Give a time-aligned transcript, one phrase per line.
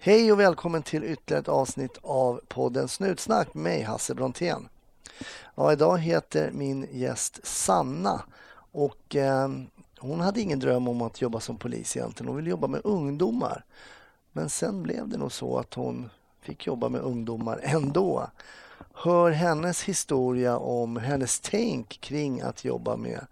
[0.00, 4.68] Hej och välkommen till ytterligare ett avsnitt av podden Snutsnack med mig Hasse Brontén.
[5.54, 8.22] Ja, idag heter min gäst Sanna
[8.72, 9.48] och eh,
[9.98, 12.28] hon hade ingen dröm om att jobba som polis egentligen.
[12.28, 13.64] Hon ville jobba med ungdomar.
[14.32, 16.10] Men sen blev det nog så att hon
[16.40, 18.30] fick jobba med ungdomar ändå.
[18.94, 23.26] Hör hennes historia om hennes tänk kring att jobba med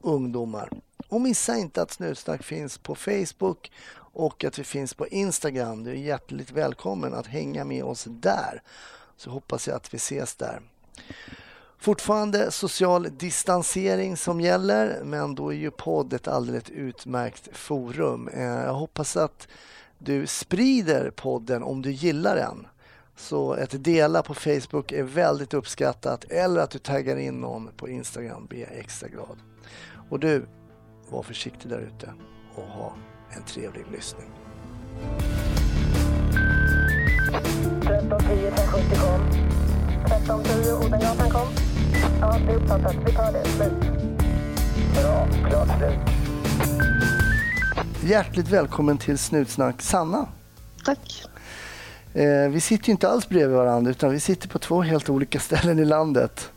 [0.00, 0.70] ungdomar.
[1.08, 3.70] Och missa inte att Snutsnack finns på Facebook
[4.12, 5.84] och att vi finns på Instagram.
[5.84, 8.62] Du är hjärtligt välkommen att hänga med oss där.
[9.16, 10.60] Så hoppas jag att vi ses där.
[11.80, 18.28] Fortfarande social distansering som gäller, men då är ju podd ett alldeles utmärkt forum.
[18.28, 19.48] Eh, jag hoppas att
[19.98, 22.66] du sprider podden om du gillar den.
[23.16, 27.88] Så ett dela på Facebook är väldigt uppskattat eller att du taggar in någon på
[27.88, 29.38] Instagram blir jag extra glad.
[30.10, 30.46] Och du,
[31.10, 32.12] var försiktig där ute
[32.54, 32.94] och ha
[33.36, 34.26] en trevlig lyssning.
[37.82, 39.20] 1310 570 kom.
[40.06, 41.48] 1310 Odengatan kom.
[42.20, 42.96] Ja, det är uppfattat.
[43.06, 43.44] Vi tar det.
[43.44, 43.72] Slut.
[44.94, 45.28] Bra.
[45.50, 45.98] Klart slut.
[48.10, 50.26] Hjärtligt välkommen till Snutsnack Sanna.
[50.84, 51.24] Tack.
[52.14, 55.40] Eh, vi sitter ju inte alls bredvid varandra utan vi sitter på två helt olika
[55.40, 56.50] ställen i landet.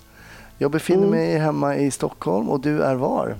[0.57, 1.11] Jag befinner Mm.
[1.19, 3.35] mig hemma i Stockholm och du är var?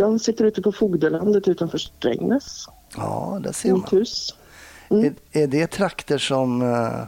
[0.00, 2.66] Jag sitter ute på Fogdelandet utanför Strängnäs.
[2.96, 3.84] Ja, där ser man.
[3.90, 4.34] Hus.
[4.88, 5.04] Mm.
[5.04, 7.02] Är, är det trakter som eh,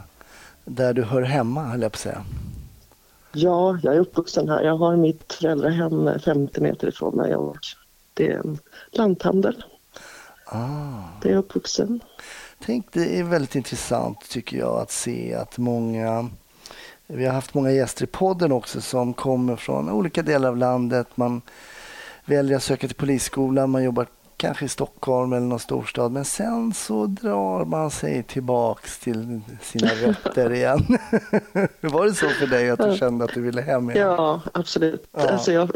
[0.65, 2.25] där du hör hemma, höll jag på att säga?
[3.31, 4.63] Ja, jag är uppvuxen här.
[4.63, 7.57] Jag har mitt föräldrahem 50 meter ifrån mig och
[8.13, 8.59] det är en
[8.91, 9.63] lanthandel.
[10.45, 10.59] Ah.
[11.21, 11.99] Där jag är uppvuxen.
[12.65, 16.29] Tänk, det är väldigt intressant tycker jag att se att många
[17.07, 21.07] vi har haft många gäster i podden också som kommer från olika delar av landet.
[21.15, 21.41] Man
[22.25, 24.07] väljer att söka till polisskolan, man jobbar
[24.37, 29.87] kanske i Stockholm eller någon storstad men sen så drar man sig tillbaks till sina
[30.01, 30.79] rötter igen.
[31.81, 34.07] Var det så för dig att du kände att du ville hem igen?
[34.07, 35.07] Ja, absolut.
[35.11, 35.29] Ja.
[35.29, 35.71] Alltså jag,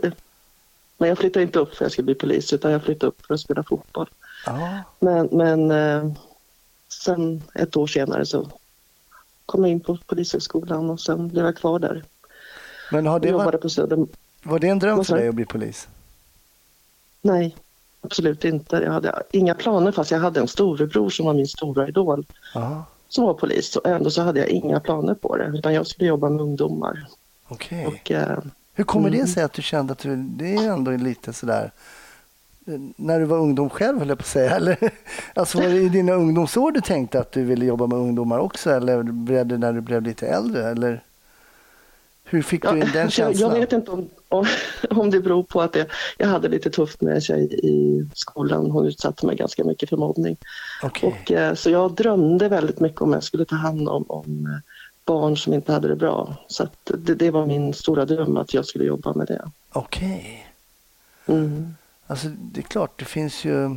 [0.98, 3.26] men jag flyttade inte upp för att jag skulle bli polis utan jag flyttade upp
[3.26, 4.10] för att spela fotboll.
[4.46, 4.84] Ja.
[5.00, 6.12] Men, men eh,
[6.88, 8.50] sen ett år senare så
[9.46, 12.04] kom jag in på Polishögskolan och sen blev jag kvar där.
[12.92, 14.08] Men har Jag det jobbade varit, på Söder,
[14.44, 15.88] var det en dröm för dig att bli polis?
[17.28, 17.56] Nej,
[18.02, 18.76] absolut inte.
[18.76, 22.86] Jag hade inga planer fast jag hade en storebror som var min stora idol Ja,
[23.10, 26.08] som var polis och ändå så hade jag inga planer på det utan jag skulle
[26.10, 27.08] jobba med ungdomar.
[27.48, 27.88] okej.
[27.88, 28.38] Och, eh,
[28.74, 29.28] Hur kommer det Mm.
[29.28, 31.72] sig att du kände att du, det är ändå lite sådär,
[32.68, 34.78] eh, när du var ungdom själv höll jag på att säga, eller?
[35.34, 38.72] Alltså var det i dina ungdomsår du tänkte att du ville jobba med ungdomar också
[38.72, 41.04] eller blev det när du blev lite äldre eller?
[42.24, 43.54] Hur fick du in den jag, jag känslan?
[43.54, 44.46] vet inte om, om,
[44.90, 48.72] om det beror på att jag, jag hade lite tufft med en tjej i skolan.
[48.72, 50.38] Hon utsatte mig ganska mycket för mobbning.
[50.84, 54.06] Okej, Och, eh, så jag drömde väldigt mycket om att jag skulle ta hand om,
[54.08, 54.72] om eh,
[55.06, 56.36] barn som inte hade det bra.
[56.48, 59.52] Så det, det var min stora dröm att jag skulle jobba med det.
[59.72, 60.48] okej.
[61.26, 61.76] Mm.
[62.08, 63.76] Alltså det är klart, det finns ju,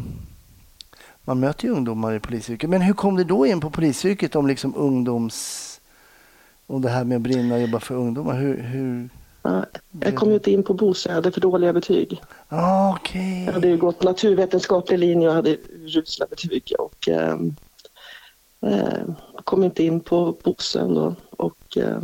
[1.24, 2.70] man möter ju ungdomar i polisyrket.
[2.70, 5.80] Men hur kom du då in på polisyrket om liksom ungdoms,
[6.66, 8.34] om det här med att brinna och jobba för ungdomar?
[8.34, 9.08] Hur, hur?
[9.42, 9.64] Ja,
[10.00, 12.22] Jag kom ju inte in på BOS, jag hade för dåliga betyg.
[12.48, 13.44] Ah, Okej.
[13.44, 15.56] Jag hade ju gått naturvetenskaplig linje och hade
[15.96, 16.72] usla betyg.
[16.78, 17.36] Och, eh,
[19.44, 22.02] kom inte in på BOSen då och eh,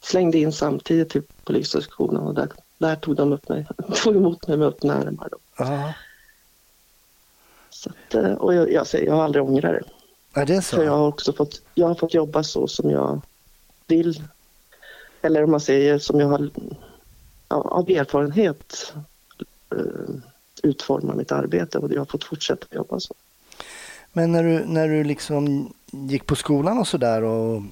[0.00, 2.48] slängde in samtidigt till Polishögskolan och där,
[2.78, 3.66] där tog de upp mig,
[4.04, 5.28] tog emot mig med öppna armar.
[5.30, 5.38] Då.
[7.70, 9.74] Så att, eh, och jag, jag, säger, jag har aldrig ångrat
[10.34, 10.40] det.
[10.40, 10.76] är det så?
[10.76, 13.20] För jag har också fått, jag har fått jobba så som jag
[13.86, 14.22] vill.
[15.22, 16.50] Eller om man säger som jag har
[17.48, 18.94] av erfarenhet
[19.72, 20.14] eh,
[20.62, 23.14] utforma mitt arbete och jag har fått fortsätta jobba så.
[24.12, 27.62] Men när du, när du liksom gick på skolan och sådär och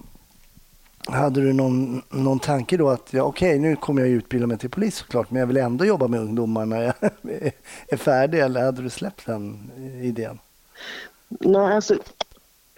[1.07, 4.71] hade du någon, någon tanke då att ja, okej nu kommer jag utbilda mig till
[4.71, 6.95] polis såklart men jag vill ändå jobba med ungdomar när jag
[7.89, 9.71] är färdig eller hade du släppt den
[10.03, 10.39] idén?
[11.29, 11.95] Nej, alltså,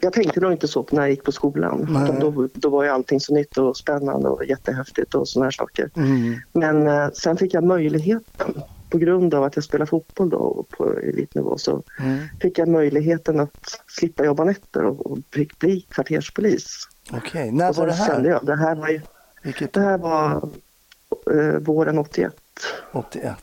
[0.03, 2.09] jag tänkte nog inte så när jag gick på skolan.
[2.21, 5.91] Då, då var ju allting så nytt och spännande och jättehäftigt och sådana här saker.
[5.97, 6.35] Mm.
[6.53, 10.93] Men eh, sen fick jag möjligheten på grund av att jag spelar fotboll då på
[10.99, 12.19] elitnivå så Mm.
[12.41, 16.89] fick jag möjligheten att slippa jobba nätter och, och fick bli kvarterspolis.
[17.13, 18.29] Okej, när och så var det kände här?
[18.29, 19.01] jag, det här var, ju,
[19.43, 20.49] Vilket det här var
[21.33, 22.35] eh, våren 81
[22.93, 23.37] 81?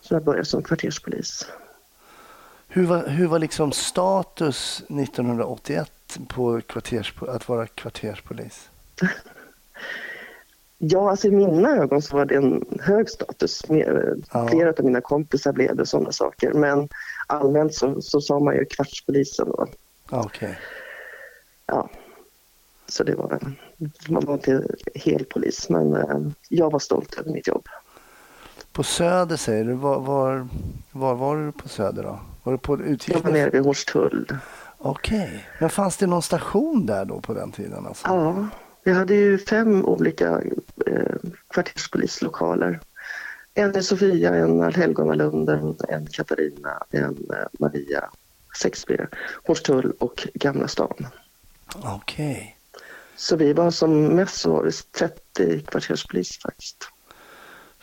[0.00, 1.46] så jag började som kvarterspolis.
[2.68, 5.92] Hur var, hur var liksom status 1981
[6.28, 8.70] på kvarters, att vara kvarterspolis?
[10.80, 13.68] Ja, alltså i mina ögon så var det en hög status.
[13.68, 14.48] Mer- Ja.
[14.48, 16.52] Flera av mina kompisar blev det sådana saker.
[16.52, 16.88] Men
[17.26, 19.66] allmänt så, så sa man ju kvartspolisen då.
[20.10, 20.58] Okej.
[21.66, 21.90] Ja.
[22.88, 23.40] Så det var,
[24.08, 24.62] man var inte
[24.94, 26.18] helt polis, men eh,
[26.48, 27.66] jag var stolt över mitt jobb.
[28.78, 29.72] På Söder säger du.
[29.72, 30.48] Var, var,
[30.92, 32.20] var var du på Söder då?
[32.42, 34.26] Var du på Jag var nere vid Hornstull.
[34.78, 35.46] Okej.
[35.60, 37.86] Men fanns det någon station där då på den tiden?
[37.86, 38.06] Alltså?
[38.06, 38.48] Ja,
[38.84, 40.40] vi hade ju fem olika
[40.86, 41.16] eh,
[41.48, 42.80] kvarterspolislokaler.
[43.54, 48.04] En i Sofia, en Allhelgonalunden, en Katarina, en eh, Maria,
[48.62, 48.96] Sexby,
[49.46, 51.06] Hornstull och Gamla stan.
[51.74, 52.56] Okej.
[53.16, 56.88] Så vi var som mest så var det 30 kvarterspolis faktiskt.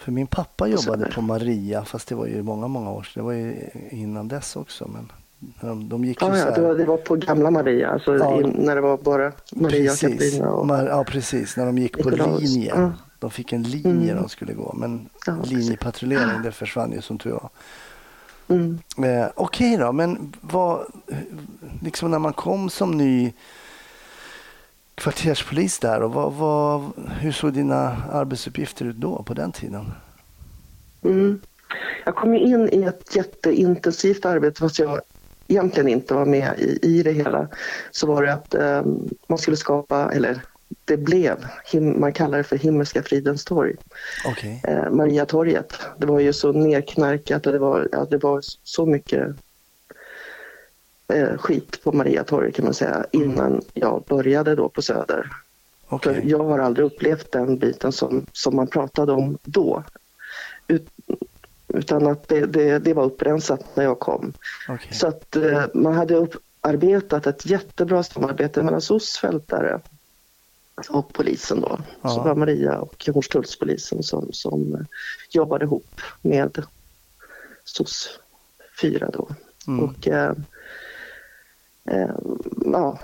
[0.05, 3.11] För min pappa jobbade på Maria, fast det var ju många, många år sedan.
[3.23, 3.55] Det var ju
[3.89, 4.87] innan dess också.
[4.93, 5.11] Men
[5.61, 8.41] de, de gick ju Ja, det, var, det var på Gamla Maria, alltså Ja.
[8.41, 10.19] in, när det var bara Maria och Precis.
[10.31, 10.49] Katarina.
[10.51, 11.57] Och, Ma- Ja, precis.
[11.57, 12.41] När de gick på Nikolaus.
[12.41, 12.73] linje.
[12.75, 12.91] Ja.
[13.19, 14.23] De fick en linje Mm.
[14.23, 14.73] de skulle gå.
[14.77, 17.49] Men Ja, linjepatrullering, det försvann ju som tur var.
[18.47, 18.79] mm.
[19.03, 20.85] Eh, Okej då, men vad,
[21.81, 23.33] liksom när man kom som ny
[24.95, 29.91] kvarterspolis där, och vad, vad, hur såg dina arbetsuppgifter ut då på den tiden?
[31.03, 31.39] Mm.
[32.05, 35.01] Jag kom in i ett jätteintensivt arbete fast jag
[35.47, 37.47] egentligen inte var med i, i det hela.
[37.91, 38.83] Så var det att eh,
[39.27, 40.41] man skulle skapa, eller
[40.85, 43.75] det blev, him, man kallar det för Himmelska fridens torg,
[44.27, 44.61] Okej.
[44.63, 45.73] eh, Mariatorget.
[45.97, 49.35] Det var ju så nerknarkat och det var, ja, det var så mycket
[51.07, 55.31] eh, skit på Mariatorget kan man säga innan jag började då på Söder.
[55.87, 56.13] Okej.
[56.13, 59.83] För jag har aldrig upplevt den biten som, som man pratade om då.
[60.67, 60.87] Ut,
[61.67, 64.33] utan att det, det, det var upprensat när jag kom.
[64.69, 64.93] Okej.
[64.93, 69.79] Så att eh, man hade upparbetat ett jättebra samarbete mellan SOS-fältare
[70.89, 71.79] och polisen då.
[72.01, 72.09] Ja.
[72.09, 74.85] Så var Maria och Hornstullspolisen som, som
[75.29, 76.63] jobbade ihop med
[77.63, 78.19] SOS
[78.81, 79.29] 4 då.
[79.67, 79.83] Mm.
[79.83, 80.33] Och, eh,
[82.65, 82.99] ja,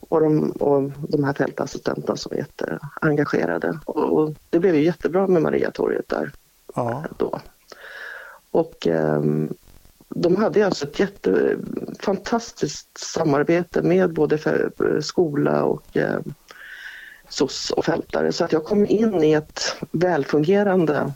[0.00, 3.78] och, de, och de här fältassistenterna som var jätteengagerade.
[3.84, 6.32] Och, och det blev ju jättebra med Mariatorget där
[6.74, 7.04] Ja.
[7.18, 7.40] då.
[8.50, 9.54] Och ehm,
[10.08, 11.56] de hade alltså ett jätte,
[12.00, 14.38] fantastiskt samarbete med både
[15.00, 16.20] skola och eh,
[17.28, 18.32] SOS och fältare.
[18.32, 21.12] Så att jag kom in i ett välfungerande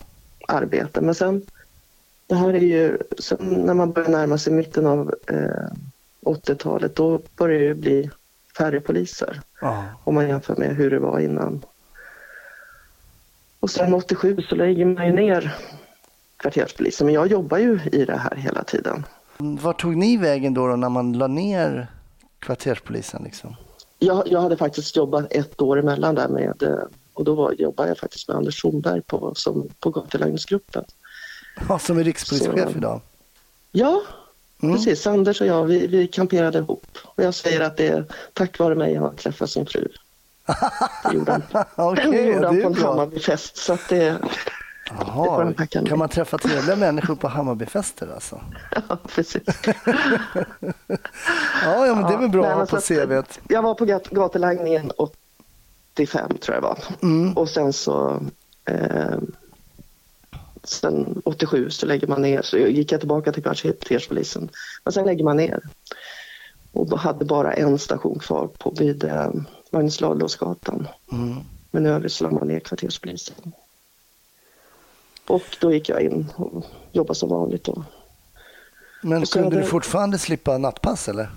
[0.48, 1.00] arbete.
[1.00, 1.42] Men sen,
[2.26, 5.72] det här är ju, sen när man börjar närma sig mitten av eh,
[6.26, 8.10] 80-talet, då börjar det bli
[8.58, 9.84] färre poliser Ja.
[10.04, 11.62] om man jämför med hur det var innan.
[13.60, 15.56] Och sen 87 så lägger man ju ner
[16.36, 19.04] kvarterspolisen, men jag jobbar ju i det här hela tiden.
[19.38, 21.86] Var tog ni vägen då, då när man la ner
[22.38, 23.22] kvarterspolisen?
[23.24, 23.56] Liksom?
[23.98, 26.62] Jag, jag hade faktiskt jobbat ett år emellan där med,
[27.12, 30.84] och då var, jobbade jag faktiskt med Anders Schonberg på, som, på gatulangningsgruppen.
[31.68, 33.00] Ja, som är rikspolischef Så- idag.
[33.72, 34.02] Ja,
[34.62, 34.74] Mm.
[34.76, 35.06] precis.
[35.06, 36.86] Anders och jag, vi, vi kamperade ihop.
[37.04, 39.88] Och jag säger att det är tack vare mig han har träffat sin fru.
[41.10, 41.42] Det gjorde han,
[41.76, 42.74] Okej, det gjorde han på en.
[42.74, 43.56] Hammarbyfest.
[43.56, 44.18] Så att det,
[45.88, 48.40] kan man träffa trevliga människor på Hammarbyfester alltså?
[48.88, 49.42] ja, precis.
[51.64, 53.40] Ja, ja men det är väl bra men på CVt.
[53.48, 56.78] Jag var på gat- gatulangningen 85 tror jag det var.
[57.02, 57.32] Mm.
[57.32, 58.20] Och sen så
[58.64, 59.16] eh,
[60.68, 62.42] sen 87 så lägger man ner.
[62.42, 64.48] Så gick jag tillbaka till kvarterspolisen.
[64.84, 65.60] Men sen lägger man ner.
[66.72, 69.30] Och hade bara en station kvar på vid eh,
[69.70, 70.88] Magnus Ladulåsgatan.
[71.12, 71.36] Mm.
[71.70, 73.34] Men i övrigt så la man ner kvarterspolisen.
[75.26, 77.84] Och då gick jag in och jobbade som vanligt då.
[79.02, 81.28] Men kunde hade- du fortfarande slippa nattpass eller?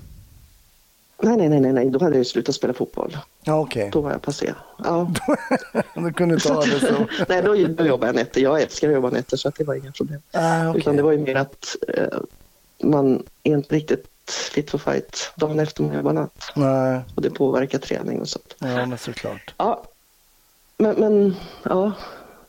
[1.22, 3.18] Nej, nej, nej, nej, då hade jag ju slutat spela fotboll.
[3.44, 3.90] Ja, okej.
[3.94, 4.54] Då var jag passé.
[4.84, 5.12] Ja.
[5.96, 7.08] Du kunde ha det så.
[7.30, 8.42] Nej, då, då jobbade jag nätter.
[8.42, 10.22] Jag älskar att jobba nätter så att det var inga problem.
[10.32, 10.82] Ah, okej.
[10.82, 12.20] Utan det var ju mer att eh,
[12.84, 14.08] man är inte riktigt
[14.54, 16.52] fit for fight dagen efter man jobbar natt.
[16.56, 18.56] Nej, Och det påverkar träning och sånt.
[18.60, 19.54] ja men såklart.
[19.58, 19.84] Ja,
[20.78, 21.92] men, men ja.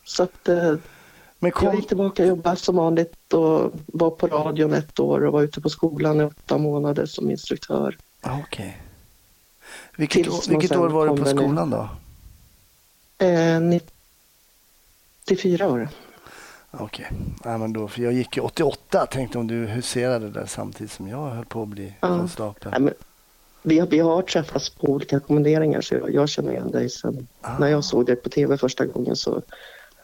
[0.05, 0.57] Så att eh,
[1.39, 5.25] Men jag kom, gick tillbaka och jobbade som vanligt och var på radion ett år
[5.27, 7.99] och var ute på skolan i åtta månader som instruktör.
[8.23, 8.81] Ah, okej.
[9.97, 11.89] Vilket, Tills år, vilket år var du på skolan då?
[13.27, 13.61] Eh,
[15.27, 15.89] 94 år.
[16.71, 17.11] Okej,
[17.45, 19.07] ja, men då, för jag gick ju 88.
[19.07, 22.09] Tänkte om du huserade där samtidigt som jag höll på att bli Ja.
[22.09, 22.73] konstapel.
[22.83, 22.95] Men
[23.63, 27.27] vi, har- vi har träffats på olika kommenderingar så jag, jag känner igen dig sen.
[27.41, 27.59] Ah.
[27.59, 29.43] När jag såg dig på tv första gången så,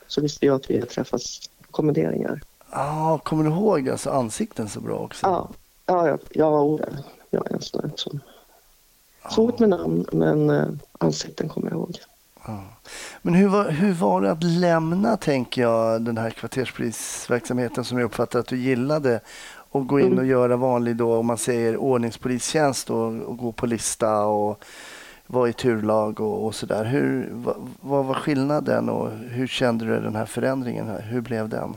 [0.06, 2.40] så visste jag att vi har träffats på kommenderingar.
[2.70, 5.26] Ah, kommer du ihåg alltså ansikten så bra också?
[5.26, 5.48] Ja,
[5.86, 6.78] ja, ja, ja
[7.36, 8.20] jag en sån där som...
[9.30, 10.66] Svårt med namn men eh,
[10.98, 11.98] ansikten kommer jag ihåg.
[12.46, 12.62] Ja.
[13.22, 18.04] Men hur var, hur var det att lämna, tänker jag, den här kvarterspolisverksamheten som jag
[18.06, 19.20] uppfattar att du gillade
[19.70, 20.18] och gå in Mm.
[20.18, 24.64] och göra vanlig då, om man säger ordningspolistjänst och, och gå på lista och
[25.26, 26.84] vara i turlag och, och sådär.
[26.84, 30.86] Hur, vad, vad var skillnaden och hur kände du den här förändringen?
[30.86, 31.00] här?
[31.00, 31.76] Hur blev den?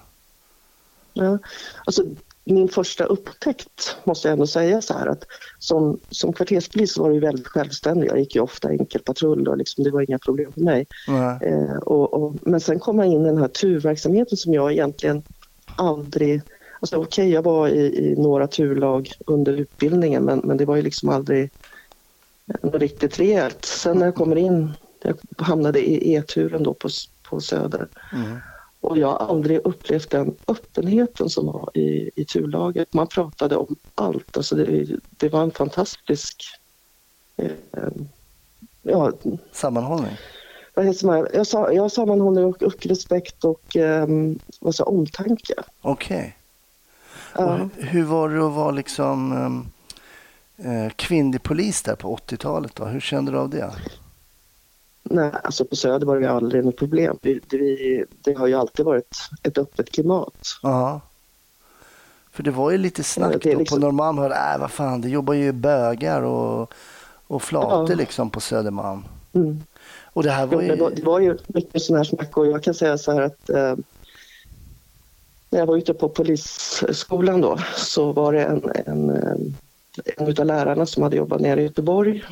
[1.14, 1.38] Ja,
[1.86, 2.04] alltså
[2.44, 5.26] min första upptäckt måste jag ändå säga så här att
[5.60, 8.08] som, som kvarterspolis var ju väldigt självständig.
[8.08, 10.88] Jag gick ju ofta enkelpatrull och liksom, det var inga problem för mig.
[11.42, 15.24] Eh, och, och, men sen kom jag in i den här turverksamheten som jag egentligen
[15.76, 16.42] aldrig...
[16.82, 20.82] Alltså okej, jag var i, i några turlag under utbildningen men, men det var ju
[20.82, 21.50] liksom aldrig
[22.62, 23.66] något riktigt rejält.
[23.66, 24.72] Sen när jag kommer in,
[25.04, 26.90] jag hamnade i E-turen då på,
[27.30, 28.38] på Söder Mm.
[28.82, 32.94] Och jag har aldrig upplevt den öppenheten som var i, i turlaget.
[32.94, 34.38] Man pratade om allt.
[34.38, 36.44] Alltså det, det var en fantastisk...
[37.38, 37.52] Eh,
[38.82, 39.12] ja,
[39.52, 40.18] Sammanhållning?
[40.74, 41.28] vad heter man?
[41.34, 44.08] Jag sa, jag sammanhållning och, och respekt och eh,
[44.60, 45.54] vad sa, omtanke.
[45.82, 46.38] Okej.
[47.36, 49.72] Och hu- Hur var det att vara liksom um,
[50.72, 52.76] eh, kvinnlig polis där på 80-talet?
[52.76, 52.86] Då?
[52.86, 53.72] Hur kände du av det?
[55.10, 57.18] Nej, alltså på Söder var det ju aldrig något problem.
[57.22, 60.34] Det, det, det har ju alltid varit ett öppet klimat.
[60.64, 61.02] Ja.
[62.32, 64.18] För det var ju lite snack det är då liksom- på Norrmalm.
[64.18, 66.74] Hör, äh, vad fan, det jobbar ju bögar och,
[67.28, 67.96] och flator Ja.
[67.96, 69.04] liksom på Södermalm.
[69.34, 69.64] Mm.
[70.14, 70.96] Och det här var det, var, ju...
[70.96, 73.76] det var ju mycket sån här snack och jag kan säga så här att eh,
[75.50, 79.36] när jag var ute på polisskolan då så var det en, en, eh,
[80.18, 82.24] en utav lärarna som hade jobbat nere i Göteborg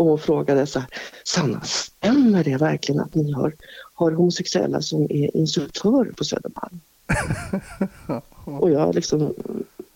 [0.00, 0.88] och frågade så här,
[1.24, 3.52] Sanna, stämmer det verkligen att ni har,
[3.94, 6.80] har homosexuella som är instruktörer på Södermalm?
[8.44, 9.34] och jag liksom,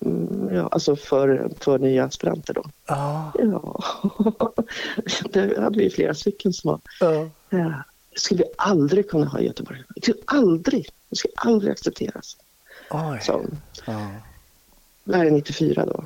[0.00, 2.64] mm, ja, alltså för, för nya aspiranter då.
[2.86, 3.82] Ja, Ja,
[5.30, 7.28] det hade vi flera stycken som var ja.
[7.58, 7.72] Ja,
[8.16, 9.82] skulle vi aldrig kunna ha i Göteborg.
[9.94, 12.36] Det skulle aldrig, det skulle aldrig accepteras.
[12.90, 13.20] Oj.
[13.22, 13.44] Så,
[13.86, 14.10] Ja.
[15.04, 16.04] det här är 94 då.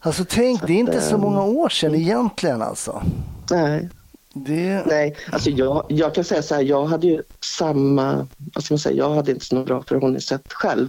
[0.00, 3.02] Alltså tänk, det är inte så ehm, många år sedan egentligen alltså.
[3.50, 3.88] Nej,
[4.34, 4.82] Det...
[4.86, 5.16] nej.
[5.32, 7.22] Alltså jag, jag kan säga så här, jag hade ju
[7.58, 10.88] samma, vad ska man säga, jag hade inte så bra förhållningssätt själv.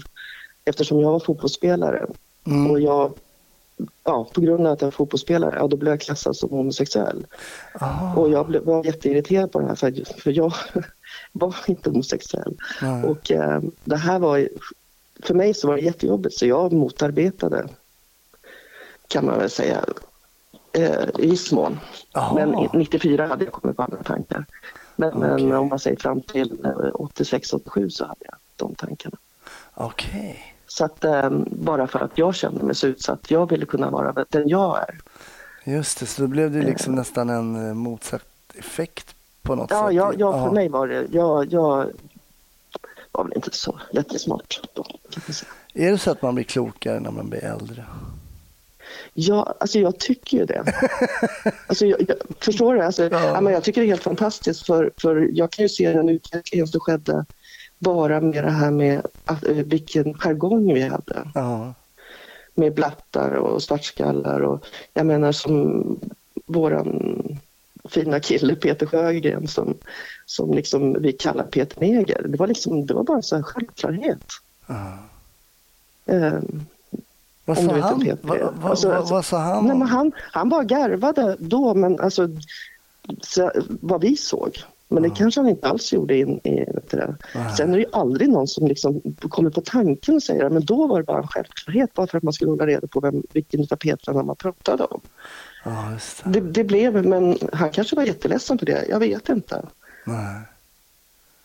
[0.66, 2.16] Eftersom jag var fotbollsspelare och
[2.54, 2.82] Mm.
[2.84, 3.14] jag,
[4.04, 7.26] ja, på grund av att jag var fotbollsspelare, ja, då blev jag klassad som homosexuell.
[7.74, 10.54] Ah, Och jag blev, var jätteirriterad på det här för, för jag
[11.32, 12.56] var inte homosexuell.
[12.82, 13.04] nej.
[13.04, 14.50] Och eh, det här var
[15.24, 17.68] för mig så var det jättejobbigt så jag motarbetade
[19.08, 19.86] kan man väl säga
[20.74, 21.80] eh, i viss mån.
[22.14, 22.34] Jaha.
[22.34, 24.46] Men i- 94 hade jag kommit på andra tankar.
[24.96, 25.44] Men, Okej.
[25.46, 26.58] men om man säger fram till
[26.94, 29.18] 86-87 så hade jag de tankarna.
[29.74, 30.54] Okej.
[30.68, 34.26] Så att eh, bara för att jag kände mig så utsatt, jag ville kunna vara
[34.30, 35.00] den jag är.
[35.74, 38.24] Just det, så då blev det liksom nästan en eh, motsatt
[38.56, 39.96] effekt på något Ja, sätt.
[39.96, 41.88] ja, ja för mig var det, jag, jag
[43.12, 44.98] var väl inte så jättesmart då kan
[45.28, 45.52] man säga.
[45.74, 47.86] Är det så att man blir klokare när man blir äldre?
[49.13, 50.63] Ja, alltså jag tycker ju det.
[51.68, 52.82] Alltså jag, jag, förstår du?
[52.82, 53.24] Alltså, Ja.
[53.25, 53.42] ja.
[53.42, 56.68] men jag tycker det är helt fantastiskt för, för jag kan ju se den utvecklingen
[56.68, 57.25] som skedde
[57.80, 61.74] bara med det här med att, eh, vilken jargong vi hade Ja.
[62.54, 65.86] med blattar och svartskallar och jag menar som
[66.46, 67.39] våran
[67.89, 69.77] fina kille Peter Sjögren som,
[70.25, 72.25] som liksom vi kallar Peter Neger.
[72.27, 74.24] Det var, liksom, det var bara så här självklarhet.
[74.68, 74.98] ja.
[76.06, 76.66] Ehm,
[77.48, 78.01] Vad sa vet han?
[78.01, 79.66] Peter Va, va, Alltså, va, vad sa han?
[79.66, 82.27] Nej, men han, han bara garvade då, men alltså
[83.22, 84.58] så, vad vi såg.
[84.89, 87.16] Men det kanske han inte alls gjorde in i vet det.
[87.58, 90.88] Sen är det ju aldrig någon som liksom kommer på tanken och säger att då
[90.88, 93.62] var det bara en självklarhet bara för att man skulle hålla reda på vem, vilken
[93.72, 95.01] av Petrarna man pratade om.
[95.66, 96.30] Ja, det.
[96.30, 99.66] Det, det blev, men han kanske var jätteledsen för det, jag vet inte.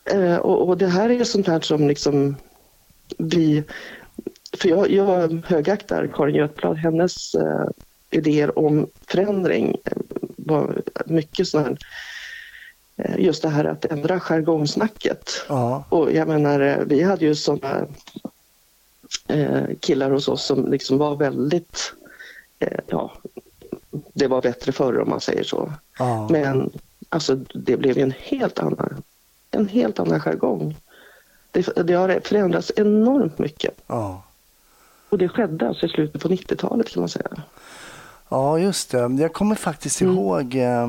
[0.04, 2.36] Eh, och, och det här är ju sånt här som liksom
[3.18, 3.64] vi...
[4.56, 7.66] För jag, jag högaktar Karin Götblad, hennes eh,
[8.10, 9.96] idéer om förändring eh,
[10.36, 11.78] var mycket sån här...
[12.96, 15.30] Eh, just det här att ändra jargongsnacket.
[15.48, 15.84] Ja.
[15.88, 17.86] Och jag menar, eh, vi hade ju såna
[19.28, 21.92] eh, killar hos oss som liksom var väldigt...
[22.58, 23.12] Eh, ja,
[24.12, 25.72] det var bättre förr om man säger så.
[25.98, 26.28] Ja.
[26.30, 26.70] Men
[27.08, 29.02] alltså, det blev ju en helt annan,
[29.50, 30.76] en helt annan jargong.
[31.50, 33.74] Det, det har förändrats enormt mycket.
[33.86, 34.22] ja.
[35.12, 37.28] Och det skedde alltså i slutet på 90-talet kan man säga.
[38.28, 38.98] Ja, just det.
[38.98, 40.14] Jag kommer faktiskt Mm.
[40.14, 40.86] ihåg eh,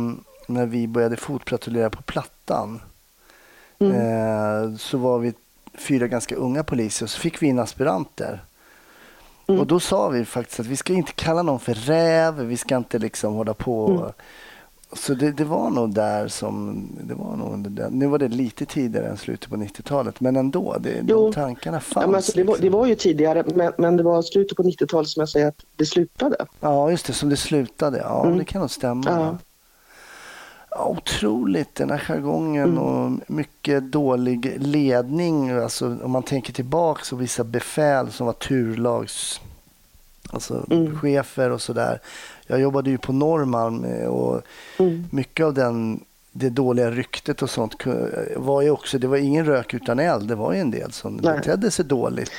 [0.48, 2.82] när vi började fotpatrullera på Plattan.
[3.80, 3.96] Mm.
[3.96, 5.34] Eh, så var vi
[5.77, 8.39] fyra ganska unga poliser och så fick vi in aspiranter.
[9.48, 9.62] Mm.
[9.62, 12.77] Och då sa vi faktiskt att vi ska inte kalla någon för räv, vi ska
[12.77, 13.89] inte liksom hålla på.
[13.89, 14.12] Mm.
[14.95, 16.88] Så det, det var nog där som...
[17.03, 17.89] Det var nog det där.
[17.89, 20.77] Nu var det lite tidigare än slutet på 90-talet, men ändå.
[20.79, 22.07] Det, de tankarna fanns.
[22.07, 22.79] Ja, alltså, det, var, det liksom.
[22.79, 25.85] var ju tidigare, men, men det var slutet på 90-talet som jag säger att det
[25.85, 26.35] slutade.
[26.59, 27.13] Ja, just det.
[27.13, 27.97] Som det slutade.
[27.97, 28.38] Ja, Mm.
[28.38, 29.03] det kan nog stämma.
[29.09, 29.38] Ja.
[30.69, 32.77] Ja, otroligt, den här jargongen Mm.
[32.83, 35.50] och mycket dålig ledning.
[35.51, 39.41] Alltså, om man tänker tillbaka så vissa befäl som var turlags
[40.29, 41.00] alltså, Mm.
[41.00, 42.00] chefer och sådär.
[42.47, 44.41] Jag jobbade ju på Norrmalm eh, och
[44.79, 45.05] Mm.
[45.12, 47.75] mycket av den, det dåliga ryktet och sånt
[48.35, 50.27] var ju också, det var ingen rök utan eld.
[50.27, 51.38] Det var ju en del som Nej.
[51.38, 52.31] betedde sig dåligt.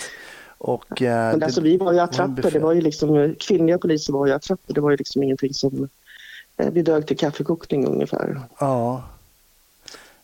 [0.58, 2.52] Och, eh, Men det- alltså, vi var ju attrapper, befäl.
[2.52, 5.88] det var ju liksom, kvinnliga poliser var ju attrapper, det var ju liksom ingenting som...
[6.56, 8.40] eh, Vi dög till kaffekokning ungefär.
[8.58, 9.02] Ja.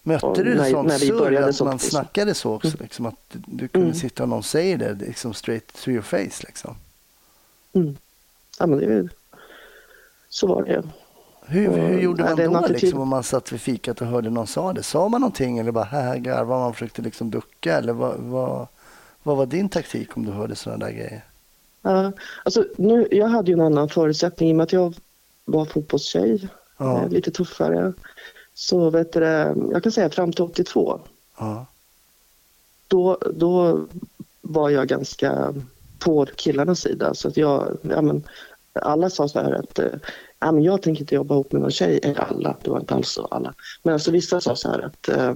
[0.03, 1.91] Mötte Och du när- sånt när vi surr började att man polis.
[1.91, 2.71] snackade så också?
[2.81, 3.99] Liksom, att du, kunde Mm.
[3.99, 6.43] sitta och någon säger det liksom straight to your face.
[6.47, 6.75] Liksom.
[7.73, 7.97] Mm.
[8.59, 9.09] Ja, men det.
[10.31, 10.83] Så var det.
[11.47, 14.73] Hur, hur gjorde man då liksom, om man satt vid fikat och hörde någon sa
[14.73, 14.83] det?
[14.83, 17.79] Sa man någonting eller bara här garvade man försökte liksom ducka?
[17.79, 18.67] Eller vad, vad,
[19.23, 21.25] vad var din taktik om du hörde sådana där grejer?
[21.83, 22.13] Ja,
[22.45, 24.95] alltså, nu, jag hade ju en annan förutsättning i och med att jag
[25.45, 27.93] var fotbollstjej, Ja, eh, lite tuffare.
[28.55, 29.21] Så vet du,
[29.73, 31.01] jag kan säga fram till 82,
[31.39, 31.67] ja,
[32.89, 33.87] då, då
[34.41, 35.55] var jag ganska
[35.99, 37.15] på killarnas sida.
[37.15, 38.25] Så att jag, ja, men,
[38.73, 39.79] alla sa så här att
[40.39, 42.01] ja, men jag tänker inte jobba ihop med någon tjej.
[42.03, 43.55] Eller alla, det var inte alls så alla.
[43.83, 45.35] Men alltså, vissa sa så här att eh,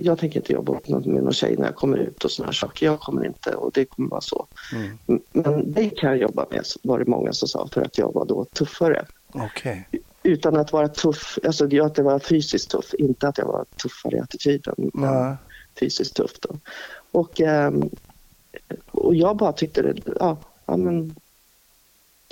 [0.00, 2.52] jag tänker inte jobba ihop med någon tjej när jag kommer ut och såna här
[2.52, 2.86] saker.
[2.86, 4.46] Jag kommer inte och det kommer vara så.
[4.72, 5.20] mm.
[5.32, 8.24] Men det kan jag jobba med, var det många som sa, för att jag var
[8.24, 9.06] då tuffare.
[9.32, 9.88] okej.
[10.22, 13.64] Utan att vara tuff, alltså jag att det var fysiskt tuff, inte att jag var
[13.82, 14.74] tuffare i attityden.
[14.76, 15.36] men Ja,
[15.80, 16.58] Fysiskt tuff då.
[17.12, 17.90] Och, ehm,
[18.90, 21.14] och jag bara tyckte det, ja, ja men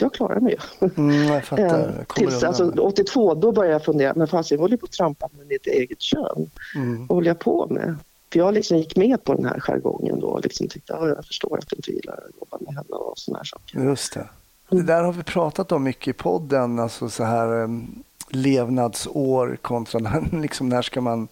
[0.02, 0.88] jag klarar mig ju.
[0.97, 1.64] mm, jag fattar.
[1.99, 4.92] Eh, kommer Tills, alltså, 82, då började jag fundera, men fan jag håller på att
[4.92, 6.50] trampa med mitt eget kön.
[6.76, 6.99] mm.
[7.06, 7.97] Vad håller jag på med?
[8.32, 11.26] För jag liksom gick med på den här jargongen då och liksom tyckte, ja, jag
[11.26, 13.80] förstår att du inte gillar att jobba med henne och såna här saker.
[13.80, 14.28] Just det.
[14.68, 14.87] Det Mm.
[14.87, 20.41] där har vi pratat om mycket i podden, alltså så här um, levnadsår kontra när,
[20.41, 21.28] liksom, när ska man,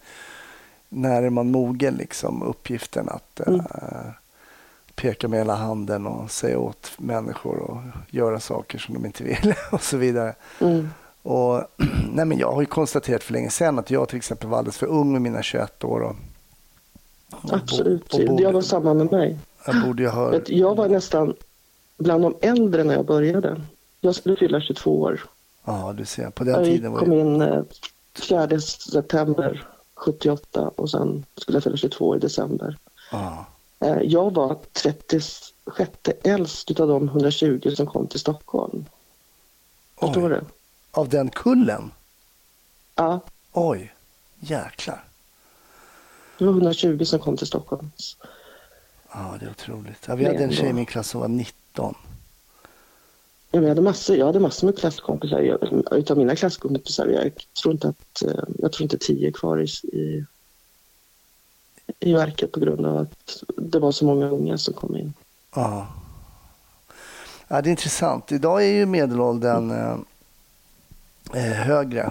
[0.88, 3.62] när är man mogen liksom, uppgiften att Mm.
[5.00, 7.78] Eh, peka med hela handen och säga åt människor och
[8.10, 10.34] göra saker som de inte vill och så vidare.
[10.60, 10.88] Mm.
[11.22, 11.62] Och,
[12.12, 14.76] nej men jag har ju konstaterat för länge sedan att jag till exempel var alldeles
[14.78, 16.00] för ung med mina 21 år.
[16.00, 16.16] Och,
[17.30, 19.38] och Absolut, och borde- jag var samma med mig.
[19.66, 20.30] jag borde ha...
[20.30, 21.34] Vet, Jag var nästan
[21.98, 23.60] bland de äldre när jag började.
[24.00, 25.20] Jag skulle fylla 22 år.
[25.64, 26.30] Ja, du ser.
[26.30, 27.20] På den Jag tiden var kom ju...
[27.20, 27.62] in eh,
[28.28, 32.78] 4 september 78 och sen skulle jag fylla 22 i december.
[33.12, 33.46] Ja.
[33.80, 35.52] Eh, Jag var 36
[36.24, 38.84] äldst utav de 120 som kom till Stockholm.
[40.00, 40.40] Förstår du?
[40.90, 41.90] Av den kullen?
[42.94, 43.20] Ja,
[43.52, 43.94] Oj,
[44.40, 45.04] jäklar.
[46.38, 47.90] det var 120 som kom till Stockholm.
[49.12, 50.04] Ja, det är otroligt.
[50.08, 51.94] Ja, vi hade en tjej i min klass som var 19.
[53.50, 55.40] Ja, Jag hade massor, jag hade massor med klasskompisar.
[55.40, 59.58] Jag, utav mina klasskompisar, jag tror inte att, eh, jag tror inte tio är kvar
[59.62, 59.64] i,
[59.96, 60.24] i,
[62.00, 65.14] i verket på grund av att det var så många unga som kom in.
[65.54, 65.86] Ja.
[67.48, 68.32] ja, det är intressant.
[68.32, 69.96] Idag är ju medelåldern eh,
[71.34, 72.10] eh, högre,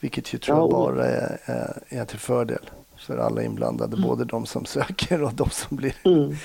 [0.00, 4.46] vilket ju tror jag bara är, är, är till fördel för alla inblandade, både de
[4.46, 6.36] som söker och de som blir Mm.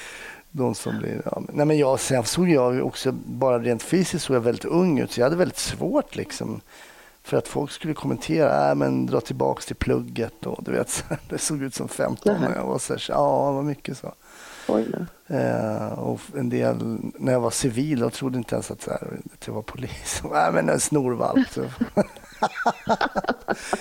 [0.51, 1.21] de som blir...
[1.25, 4.99] Ja, nej men jag, sen såg jag också, bara rent fysiskt såg jag väldigt ung
[4.99, 6.61] ut, så jag hade väldigt svårt liksom
[7.25, 11.03] för att folk skulle kommentera, äh, men dra tillbaks till plugget och du vet, så
[11.29, 12.49] det såg ut som 15 Nähä.
[12.49, 14.13] när jag var så här, ja, var mycket så.
[15.27, 19.19] Eh, och en del, när jag var civil, jag trodde inte ens att, så här,
[19.33, 20.21] att jag var polis.
[20.31, 21.47] Nej, men en snorvalp.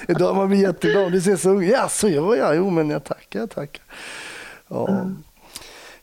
[0.08, 1.12] Idag man blir jätteglad.
[1.12, 2.56] Du ser så ung Ja, så gör jag.
[2.56, 3.82] Jo, men jag tackar, jag tackar.
[4.68, 5.10] Ja,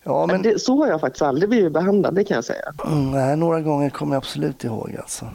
[0.03, 2.73] ja men det, så har jag faktiskt aldrig blivit behandlad, det kan jag säga.
[2.85, 4.95] mm, nej, några gånger kommer jag absolut ihåg.
[4.99, 5.27] Alltså.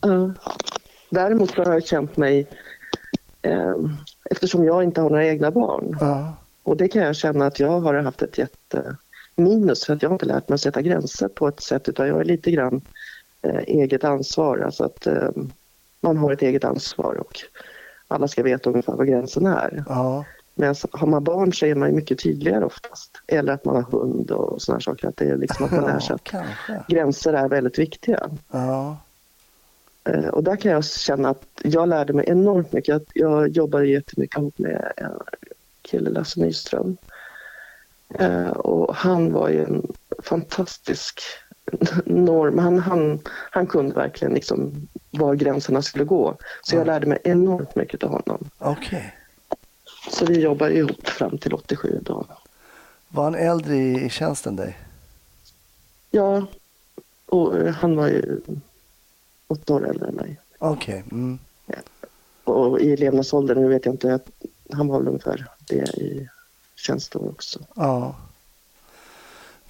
[0.00, 0.30] Ja.
[1.12, 2.46] Däremot så har jag känt mig,
[3.42, 3.74] eh,
[4.30, 7.80] eftersom jag inte har några egna barn, Ja, och det kan jag känna att jag
[7.80, 11.48] har haft ett jätteminus för att jag har inte lärt mig att sätta gränser på
[11.48, 12.80] ett sätt utan jag är lite grann
[13.42, 14.58] eh, eget ansvar.
[14.58, 15.30] Alltså att eh,
[16.00, 17.36] man har ett eget ansvar och
[18.08, 19.84] alla ska veta ungefär vad gränsen är.
[19.88, 23.10] ja, Men har man barn så är man mycket tydligare oftast.
[23.26, 25.08] Eller att man har hund och sådana saker.
[25.08, 26.84] Att det är liksom att man lär sig ja att kanske.
[26.88, 28.30] gränser är väldigt viktiga.
[28.50, 28.96] Ja,
[30.32, 33.02] Och där kan jag känna att jag lärde mig enormt mycket.
[33.14, 35.12] Jag, jobbade jättemycket ihop med en
[35.82, 36.96] kille, Lasse Nyström.
[38.18, 41.20] Eh, Och han var ju en fantastisk
[42.04, 42.58] norm.
[42.58, 46.36] Han, han, han kunde verkligen liksom var gränserna skulle gå.
[46.62, 48.48] Så jag lärde mig enormt mycket av honom.
[48.58, 49.16] Okej.
[50.10, 52.26] Så vi jobbade ihop fram till 87 då.
[53.08, 54.78] Var han äldre i, i tjänsten dig?
[56.10, 56.46] Ja,
[57.26, 58.40] och eh, han var ju
[59.52, 60.40] åtta år äldre än mig.
[60.58, 61.04] Okej.
[61.10, 61.38] Mm.
[62.44, 64.20] Och i levnadsåldern, nu vet jag inte,
[64.72, 66.28] han var väl ungefär det i
[66.76, 67.58] tjänsteår också.
[67.74, 68.14] Ja.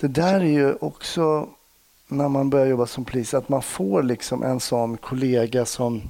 [0.00, 1.48] Det där är ju också
[2.08, 6.02] när man börjar jobba som polis, att man får liksom en sån kollega som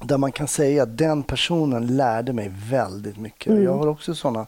[0.00, 3.46] där man kan säga att den personen lärde mig väldigt mycket.
[3.46, 3.62] Mm.
[3.62, 4.46] Jag har också såna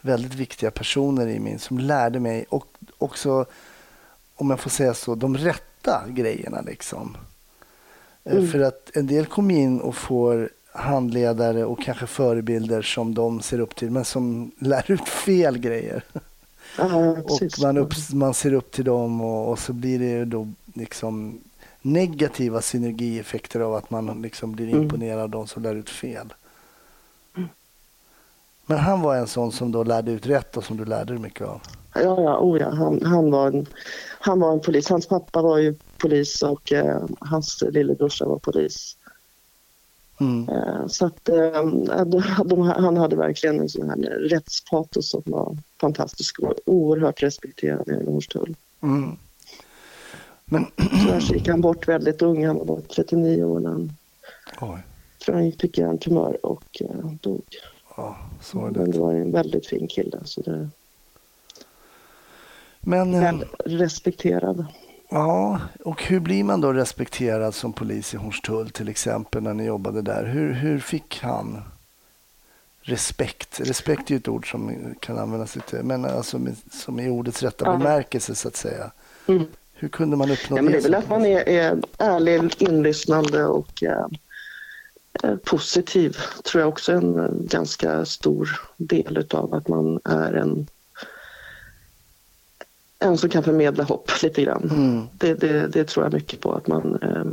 [0.00, 2.66] väldigt viktiga personer i min som lärde mig och
[2.98, 3.46] också,
[4.36, 7.16] om jag får säga så, de rätta grejerna liksom.
[8.24, 8.48] Eh, Mm.
[8.48, 13.60] För att en del kommer in och får handledare och kanske förebilder som de ser
[13.60, 16.04] upp till men som lär ut fel grejer.
[16.78, 20.48] Ja, Och man, upp, man ser upp till dem och, och så blir det då
[20.74, 21.38] liksom
[21.82, 24.82] negativa synergieffekter av att man liksom blir Mm.
[24.82, 26.32] imponerad av de som lär ut fel.
[28.66, 31.22] Men han var en sån som då lärde ut rätt och som du lärde dig
[31.22, 31.60] mycket av.
[31.94, 32.70] Ja, ja, oh ja.
[32.70, 33.66] Han, han, var en,
[34.20, 34.88] han var en polis.
[34.88, 38.96] Hans pappa var ju polis och eh, hans lillebrorsa var polis.
[40.20, 40.48] Mm.
[40.48, 41.66] Eh, så att eh,
[42.44, 43.96] de, han hade verkligen en sån här
[44.30, 48.56] rättspatos som var fantastisk och oerhört respekterad i Hornstull.
[48.82, 49.16] Mm.
[50.44, 52.46] Men, Tyvärr så gick han bort väldigt ung.
[52.46, 53.92] Han var bara 39 år när han,
[54.60, 54.78] oj,
[55.24, 57.44] tror han fick hjärntumör och eh, dog.
[57.96, 58.92] ja, så är Men det.
[58.92, 60.18] det var en väldigt fin kille.
[60.24, 60.68] Så det,
[62.80, 64.66] Men, väl respekterad.
[65.10, 69.64] Ja, och hur blir man då respekterad som polis i Hornstull till exempel när ni
[69.64, 70.24] jobbade där?
[70.24, 71.62] Hur, hur fick han
[72.82, 73.60] respekt?
[73.60, 76.40] Respekt är ju ett ord som kan användas lite, men alltså
[76.72, 77.76] som i ordets rätta Ja.
[77.76, 78.90] bemärkelse så att säga.
[79.26, 79.44] Mm.
[79.74, 83.44] Hur kunde man uppnå Ja, men det är väl att man är, är ärlig, inlyssnande
[83.44, 84.06] och eh,
[85.22, 86.16] eh, positiv.
[86.44, 90.66] tror jag också är en ganska stor del utav att man är en,
[93.04, 94.70] en som kan förmedla hopp lite grann.
[94.70, 95.06] Mm.
[95.12, 96.52] Det, det, det tror jag mycket på.
[96.52, 97.24] att man eh,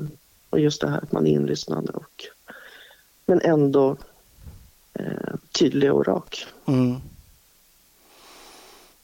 [0.49, 2.25] Och just det här att man är inlyssnande och
[3.25, 3.97] men ändå
[4.93, 6.47] eh, tydlig och rak.
[6.65, 6.95] Mm.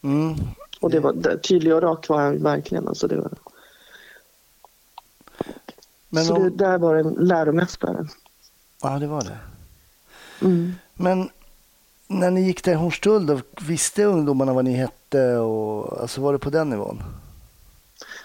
[0.01, 0.35] Mm.
[0.79, 2.87] Och det var, tydlig och rak var han verkligen.
[2.87, 3.31] Alltså det var,
[6.09, 8.07] Men, så det, där var en läromästare.
[8.81, 9.37] ja, det var det.
[10.41, 10.73] Mm.
[10.93, 11.29] Men
[12.07, 15.37] när ni gick i Hornstull, visste ungdomarna vad ni hette?
[15.37, 17.03] Och, alltså var det på den nivån?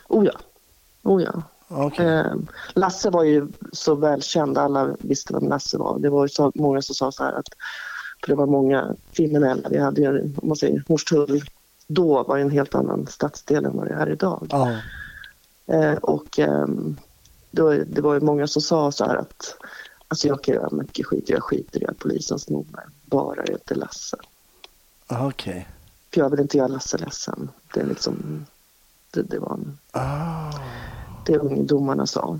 [0.08, 0.32] Oh ja.
[1.02, 1.42] Oh ja.
[1.68, 2.06] Okej.
[2.06, 2.34] Eh,
[2.74, 5.98] Lasse var ju så välkänd, alla visste vem Lasse var.
[5.98, 7.48] Det var ju så många som sa så här att,
[8.20, 9.68] för det var många kriminella.
[9.68, 11.42] Vi hade ju, om man säger Hornstull,
[11.86, 14.46] då var det en helt annan stadsdel än vad det är idag.
[14.50, 14.76] Ja.
[15.66, 16.96] Eh, och ehm,
[17.50, 19.56] då, det var ju många som sa så här att
[20.12, 23.52] alltså jag kan göra mycket skit, jag skiter i att polisen snor mig, bara det
[23.52, 24.16] inte Lasse.
[25.06, 25.68] Ah, Okej.
[26.14, 27.48] För jag vill inte göra Lasse ledsen.
[27.74, 28.46] Det är liksom,
[29.10, 29.58] det, det var
[29.92, 30.52] Ah,
[31.26, 32.38] det ungdomarna sa.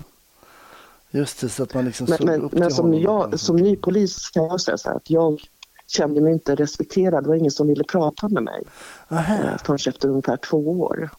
[1.11, 4.29] just det, så att man liksom Men, men, upp men som, jag, som ny polis
[4.29, 5.41] kan jag säga så här att jag
[5.87, 7.23] kände mig inte respekterad.
[7.23, 8.63] Det var ingen som ville prata med mig
[9.07, 9.33] Aha.
[9.33, 11.09] eh, förrän efter ungefär två år.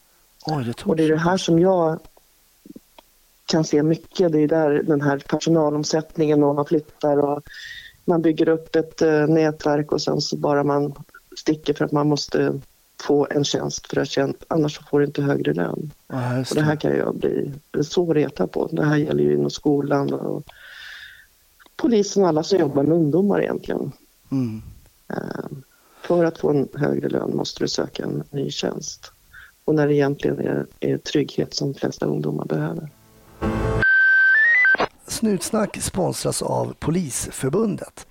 [0.47, 1.99] Oj, det Och det är det här som jag
[3.47, 4.33] kan se mycket.
[4.33, 7.43] Det är där den här personalomsättningen och man flyttar och
[8.05, 10.95] man bygger upp ett eh, nätverk och sen så bara man
[11.37, 12.61] sticker för att man måste
[13.03, 15.91] få en tjänst för att tjänst, annars får du inte högre lön.
[16.09, 18.69] Ja, Och det här kan jag bli så retad på.
[18.73, 20.43] Det här gäller ju inom skolan och
[21.77, 23.93] polisen och alla som jobbar med ungdomar egentligen.
[24.31, 24.63] Mm.
[25.09, 25.47] Eh,
[26.03, 29.13] För att få en högre lön måste du söka en ny tjänst.
[29.65, 32.89] Och när det egentligen är, är trygghet som de flesta ungdomar behöver.
[35.15, 38.07] Snutsnack sponsras av Polisförbundet.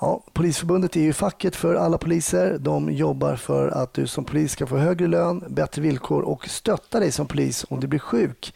[0.00, 2.58] Ja, Polisförbundet är ju facket för alla poliser.
[2.58, 7.00] De jobbar för att du som polis ska få högre lön, bättre villkor och stötta
[7.00, 8.54] dig som polis om du blir sjuk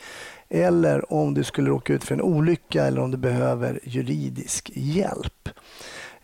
[0.48, 5.48] eller om du skulle råka ut för en olycka eller om du behöver juridisk hjälp.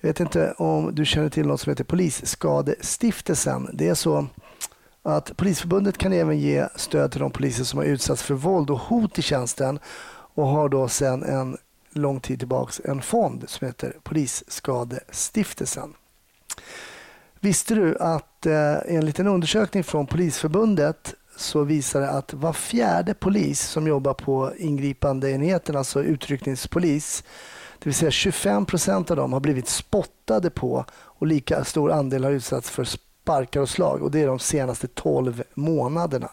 [0.01, 3.71] Jag vet inte om du känner till något som heter Polisskadestiftelsen.
[3.73, 4.27] Det är så
[5.03, 8.79] att Polisförbundet kan även ge stöd till de poliser som har utsatts för våld och
[8.79, 9.79] hot i tjänsten
[10.35, 11.57] och har då sedan en
[11.91, 15.95] lång tid tillbaks en fond som heter Polisskadestiftelsen.
[17.41, 23.15] Visste du att eh, enligt en undersökning från Polisförbundet så visar det att var fjärde
[23.15, 27.25] polis som jobbar på ingripandeenheten, alltså utryckningspolis,
[27.79, 32.25] det vill säga 25 procent av dem har blivit spottade på och lika stor andel
[32.25, 36.31] har utsatts för sparkar och slag och det är de senaste 12 månaderna.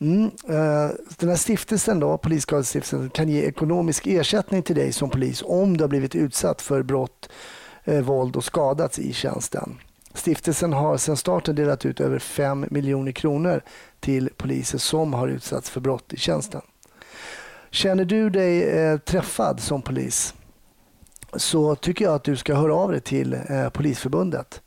[0.00, 5.42] Mm, eh, den här stiftelsen, då, Polisskadestiftelsen, kan ge ekonomisk ersättning till dig som polis
[5.46, 7.28] om du har blivit utsatt för brott,
[7.84, 9.78] eh, våld och skadats i tjänsten.
[10.14, 13.62] Stiftelsen har sedan starten delat ut över 5 miljoner kronor
[14.00, 16.62] till poliser som har utsatts för brott i tjänsten.
[17.70, 20.34] Känner du dig eh, träffad som polis
[21.36, 23.38] så tycker jag att du ska höra av dig till
[23.72, 24.62] Polisförbundet.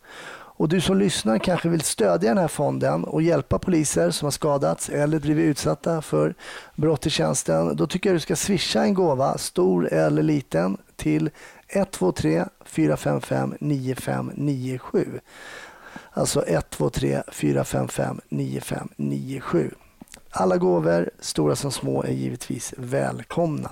[0.62, 4.32] Och du som lyssnar kanske vill stödja den här fonden och hjälpa poliser som har
[4.32, 6.36] skadats eller blivit utsatta för
[6.76, 7.76] brott i tjänsten.
[7.76, 11.30] Då tycker jag du ska swisha en gåva, stor eller liten, till
[11.68, 15.20] 123 455 9597.
[16.12, 19.72] Alltså 123 455 9597.
[20.32, 23.72] Alla gåvor, stora som små, är givetvis välkomna.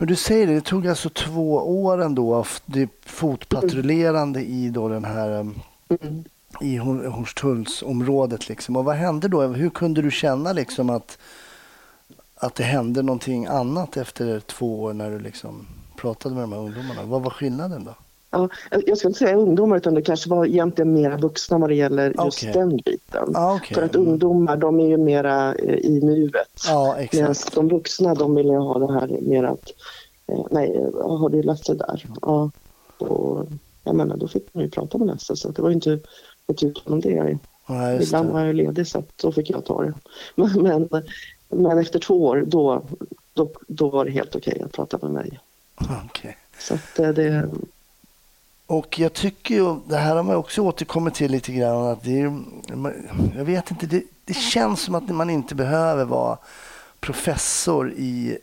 [0.00, 2.48] Men du säger det, det tog alltså två år ändå av
[3.06, 5.54] fotpatrullerande i då den här mm.
[6.60, 8.76] i Hornstullsområdet liksom.
[8.76, 9.42] Och vad hände då?
[9.42, 11.18] Hur kunde du känna liksom att,
[12.34, 16.60] att det hände någonting annat efter två år när du liksom pratade med de här
[16.60, 17.02] ungdomarna?
[17.02, 17.94] Vad var skillnaden då?
[18.30, 18.48] Ja,
[18.86, 22.14] jag ska inte säga ungdomar utan det kanske var egentligen mera vuxna vad det gäller
[22.24, 22.52] just okay.
[22.52, 23.36] den biten.
[23.36, 23.74] Ah, okay.
[23.74, 26.60] För att ungdomar de är ju mera eh, i nuet.
[26.66, 29.72] Ja, Medan de vuxna de vill ju ha det här mer att
[30.26, 32.06] eh, nej, har du lagt sig där?
[32.22, 32.50] Ja.
[32.98, 33.46] Och,
[33.84, 35.98] jag menar, då fick man ju prata med nästa så det var ju inte
[36.46, 37.38] ett utan om det.
[37.66, 39.94] Ja, Ibland var jag ledig så då fick jag ta det.
[40.34, 40.88] Men, men,
[41.48, 42.82] men efter två år då,
[43.34, 45.40] då, då var det helt okej okay att prata med mig.
[46.10, 46.32] Okay.
[46.58, 47.50] Så att eh, det,
[48.70, 52.20] och jag tycker ju, det här har man också återkommit till lite grann, att det
[52.20, 52.42] är,
[53.36, 56.38] jag vet inte, det, det känns som att man inte behöver vara
[57.00, 58.38] professor i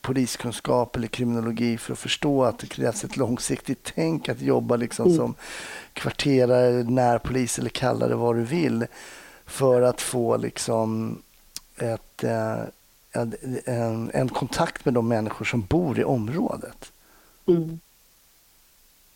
[0.00, 5.06] poliskunskap eller kriminologi för att förstå att det krävs ett långsiktigt tänk att jobba liksom
[5.06, 5.16] mm.
[5.16, 5.34] som
[5.92, 8.86] kvarterare, närpolis eller kalla det vad du vill
[9.46, 11.18] för att få liksom
[11.76, 12.58] ett, eh,
[13.12, 16.92] en, en, kontakt med de människor som bor i området.
[17.46, 17.80] Mm.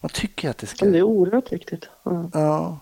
[0.02, 0.86] Man tycker att det ska...
[0.86, 1.88] Det är oerhört viktigt.
[2.02, 2.30] Ja.
[2.32, 2.78] ja.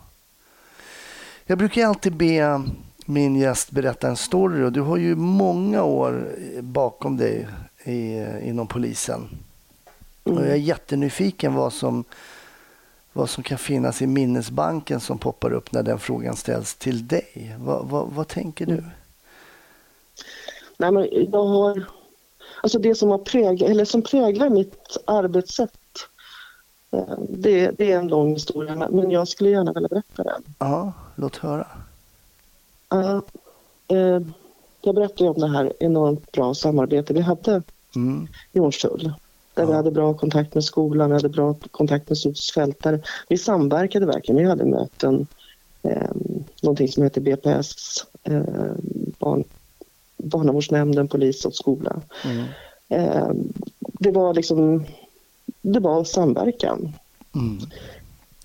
[1.46, 2.62] Jag brukar alltid be
[3.06, 7.48] min gäst berätta en story och du har ju många år bakom dig
[7.84, 9.28] i, inom polisen.
[10.24, 10.38] Mm.
[10.38, 12.04] Och jag är jättenyfiken vad som,
[13.12, 17.56] vad som kan finnas i minnesbanken som poppar upp när den frågan ställs till dig.
[17.58, 18.84] Vad, vad, vad tänker du?
[20.76, 21.84] Nej, men jag har,
[22.62, 25.78] alltså det som, har präglat, eller som präglar mitt arbetssätt
[27.28, 30.42] det, det, är en lång historia, men jag skulle gärna vilja berätta den.
[30.58, 31.66] Ja, låt höra.
[32.94, 33.20] Uh,
[33.92, 34.20] uh,
[34.82, 37.62] jag berättade om det här enormt bra samarbete vi hade
[37.96, 38.28] mm.
[38.52, 39.12] i Hornstull.
[39.54, 39.68] Där ja.
[39.68, 42.18] vi hade bra kontakt med skolan, vi hade bra kontakt med
[42.54, 43.00] fältare.
[43.28, 44.42] Vi samverkade verkligen.
[44.42, 45.26] Vi hade möten,
[45.82, 46.10] eh,
[46.62, 48.42] någonting som heter BPS, eh,
[49.18, 49.44] barn,
[50.16, 52.00] barnavårdsnämnden, polis och skola.
[52.24, 52.44] Mm.
[52.88, 53.30] Eh,
[53.78, 54.84] det var liksom
[55.62, 56.92] det var samverkan.
[57.34, 57.58] Mm.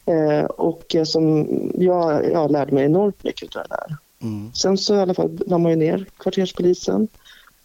[0.05, 3.97] Eh, och som jag, jag lärde mig enormt mycket av det där.
[4.19, 4.53] Mm.
[4.53, 7.07] Sen så i alla fall la man ju ner kvarterspolisen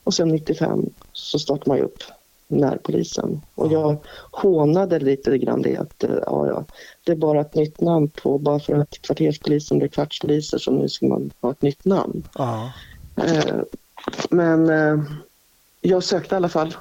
[0.04, 2.02] och sen 95 så startade man ju upp
[2.48, 3.40] närpolisen.
[3.54, 3.96] Och jag
[4.30, 6.64] hånade lite grann det att eh, ja, ja,
[7.04, 10.88] det är bara ett nytt namn på, bara för att kvarterspolisen blir kvartspoliser så nu
[10.88, 12.28] ska man ha ett nytt namn.
[13.16, 13.56] Eh,
[14.30, 15.02] men eh,
[15.80, 16.74] jag sökte i alla fall.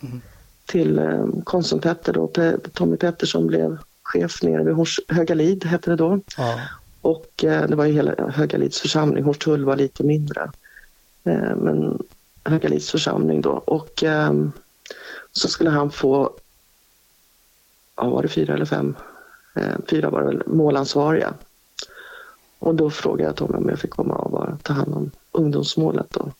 [0.00, 0.22] Mm
[0.68, 2.30] till eh, Konsum-Petter då,
[2.72, 6.20] Tommy Pettersson blev chef nere vid Hors, Högalid hette det då.
[6.36, 6.60] Ja.
[7.00, 10.50] Och eh, det var ju hela Högalids församling, Horstull var lite mindre.
[11.24, 12.02] Eh, men
[12.44, 14.04] Högalids församling då och
[15.32, 16.30] så skulle han få,
[17.96, 18.96] ja var det fyra eller fem,
[19.90, 21.34] fyra var det väl, målansvariga.
[22.58, 26.32] Och då frågade jag Tommy om jag fick komma och ta hand om ungdomsmålet då.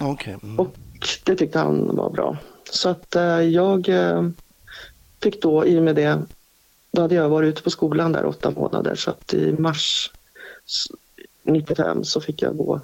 [0.00, 0.36] Okay.
[0.42, 0.60] Mm.
[0.60, 0.76] Och
[1.24, 2.36] det tyckte han var bra.
[2.70, 4.28] Så att eh, jag eh,
[5.22, 6.22] fick då i och med det,
[6.92, 10.12] då hade jag varit ute på skolan där åtta månader så att i mars
[11.42, 12.80] 95 så fick jag gå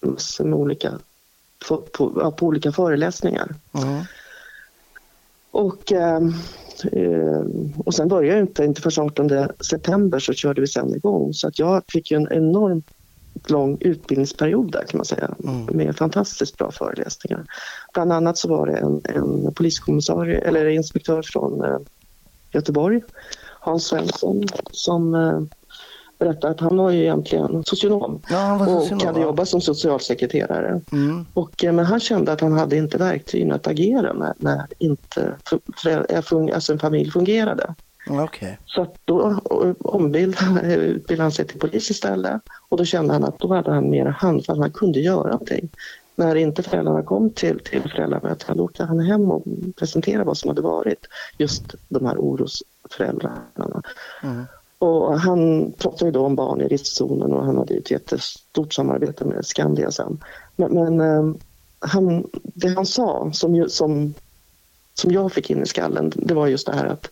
[0.00, 0.98] massor med olika,
[1.68, 3.54] på, på, på olika föreläsningar.
[3.72, 4.04] Mm.
[5.50, 6.20] Och, eh,
[7.84, 11.48] och sen började jag inte, inte förrän 18 september så körde vi sen igång så
[11.48, 12.82] att jag fick en enorm
[13.48, 15.66] lång utbildningsperiod där kan man säga mm.
[15.66, 17.44] med fantastiskt bra föreläsningar.
[17.92, 21.78] Bland annat så var det en, en poliskommissarie eller inspektör från eh,
[22.52, 23.00] Göteborg,
[23.60, 25.40] Hans Svensson, som eh,
[26.18, 30.80] berättade att han var ju egentligen socionom ja, socionom, och hade jobbat som socialsekreterare.
[30.92, 31.26] Mm.
[31.34, 35.34] Och, eh, men han kände att han hade inte verktygen att agera med när inte
[35.44, 35.60] för,
[36.22, 37.74] för, alltså en familj fungerade.
[38.08, 38.58] Okej.
[38.66, 43.24] Så att då eh, ombildade, utbildade han sig till polis istället och då kände han
[43.24, 45.68] att då hade han mer handfast, han kunde göra någonting.
[46.16, 49.44] När inte föräldrarna kom till, till föräldramötet, då åkte han hem och
[49.76, 51.06] presenterade vad som hade varit.
[51.38, 53.82] Just de här orosföräldrarna.
[54.22, 54.44] Mm.
[54.78, 59.24] Och han pratade ju då om barn i riskzonen och han hade ett jättestort samarbete
[59.24, 60.20] med Skandia sen.
[60.56, 61.34] Men, men eh,
[61.78, 64.14] han, det han sa som, ju- som,
[65.00, 67.10] som jag fick in i skallen det var just det här att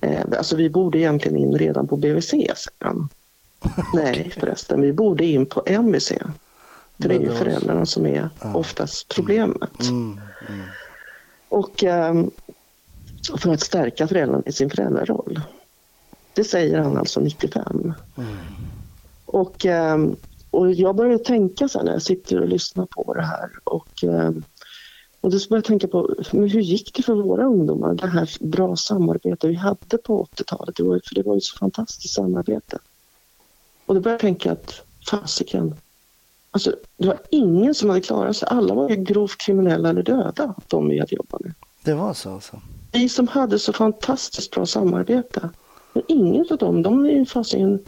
[0.00, 2.34] eh, alltså vi borde egentligen in redan på BVC,
[2.78, 3.08] han.
[3.94, 6.12] Nej förresten, vi borde in på MVC.
[6.98, 9.80] För det är ju föräldrarna som är oftast problemet.
[9.80, 10.20] Mm.
[10.48, 10.66] Mm.
[11.48, 12.30] Och ehm,
[13.38, 15.40] för att stärka föräldrarna i sin föräldraroll.
[16.34, 17.94] Det säger han alltså 95.
[19.26, 20.16] Och, ehm,
[20.50, 23.50] och jag började tänka här när jag sitter och lyssnar på det här.
[23.64, 24.42] Och, ehm,
[25.26, 27.94] och då började jag tänka på men hur gick det för våra ungdomar?
[27.94, 30.76] Det här bra samarbete vi hade på 80-talet.
[30.76, 32.78] Det var, för det var ju så fantastiskt samarbete.
[33.86, 35.74] Och då började jag tänka att fasiken.
[36.50, 38.48] Alltså, det var ingen som hade klarat sig.
[38.50, 41.54] Alla var ju grovt kriminella eller döda, de vi hade jobbat med.
[41.82, 42.60] Det var så alltså?
[42.92, 45.50] Vi som hade så fantastiskt bra samarbete.
[45.92, 47.84] Men ingen av dem, de är ju fasiken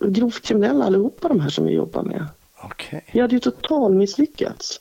[0.00, 2.26] grovt kriminella allihopa de här som vi jobbar med.
[2.64, 3.04] Okej.
[3.12, 4.80] Vi hade ju total misslyckats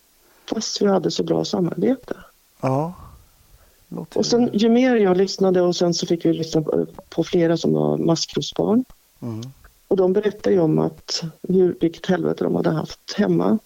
[0.49, 2.15] fast vi hade så bra samarbete.
[2.61, 2.93] Ja.
[4.13, 6.63] Och sen ju mer jag lyssnade och sen så fick vi lyssna
[7.09, 8.85] på, flera som var maskrosbarn.
[9.21, 9.41] Mm.
[9.87, 13.57] Och de berättade ju om att hur, vilket helvete de hade haft hemma.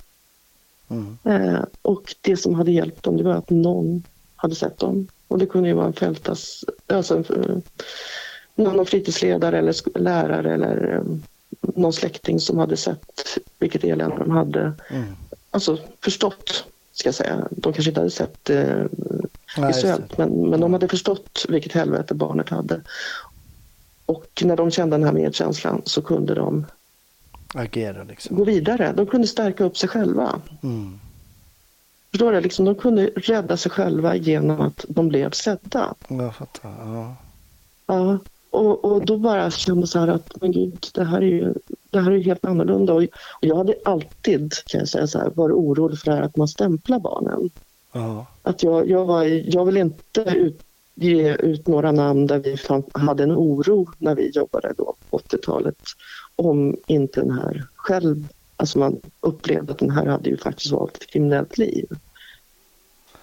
[0.88, 1.18] Mm.
[1.24, 4.04] Eh, och det som hade hjälpt dem det var att någon
[4.36, 5.08] hade sett dem.
[5.28, 7.58] Och det kunde ju vara en fältas, alltså eh,
[8.56, 11.18] någon fritidsledare eller lärare eller eh,
[11.76, 14.74] någon släkting som hade sett vilket elände de hade.
[14.90, 15.16] Mm.
[15.52, 17.48] Alltså förstått, ska jag säga.
[17.52, 18.86] De kanske inte hade sett eh,
[19.58, 22.82] Nej, visuellt men, men de hade förstått vilket helvete barnet hade.
[24.06, 26.66] Och när de kände den här medkänslan så kunde de
[27.54, 28.36] Agera liksom.
[28.38, 28.94] gå vidare.
[28.96, 30.42] De kunde stärka upp sig själva.
[30.64, 31.00] Mm.
[32.12, 32.42] Förstår du?
[32.42, 35.94] Liksom, de kunde rädda sig själva genom att de blev sedda.
[36.08, 36.70] Jag fattar.
[36.80, 37.16] Ja.
[37.86, 38.20] Ja.
[38.54, 41.54] Och, och då bara kände jag så här att men gud, det här är ju
[41.90, 42.94] det här är helt annorlunda.
[42.94, 43.04] Och,
[43.42, 47.50] jag hade alltid, kan jag säga så här, varit orolig för att man stämplar barnen.
[47.92, 48.26] Ja.
[48.44, 49.24] Att jag, jag, var,
[49.56, 50.62] jag vill inte ut,
[50.96, 55.18] ge ut några namn där vi fan, hade en oro när vi jobbade då på
[55.18, 55.78] 80-talet
[56.36, 60.98] om inte den här själv, alltså man upplevde att den här hade ju faktiskt valt
[60.98, 61.88] ett kriminellt liv.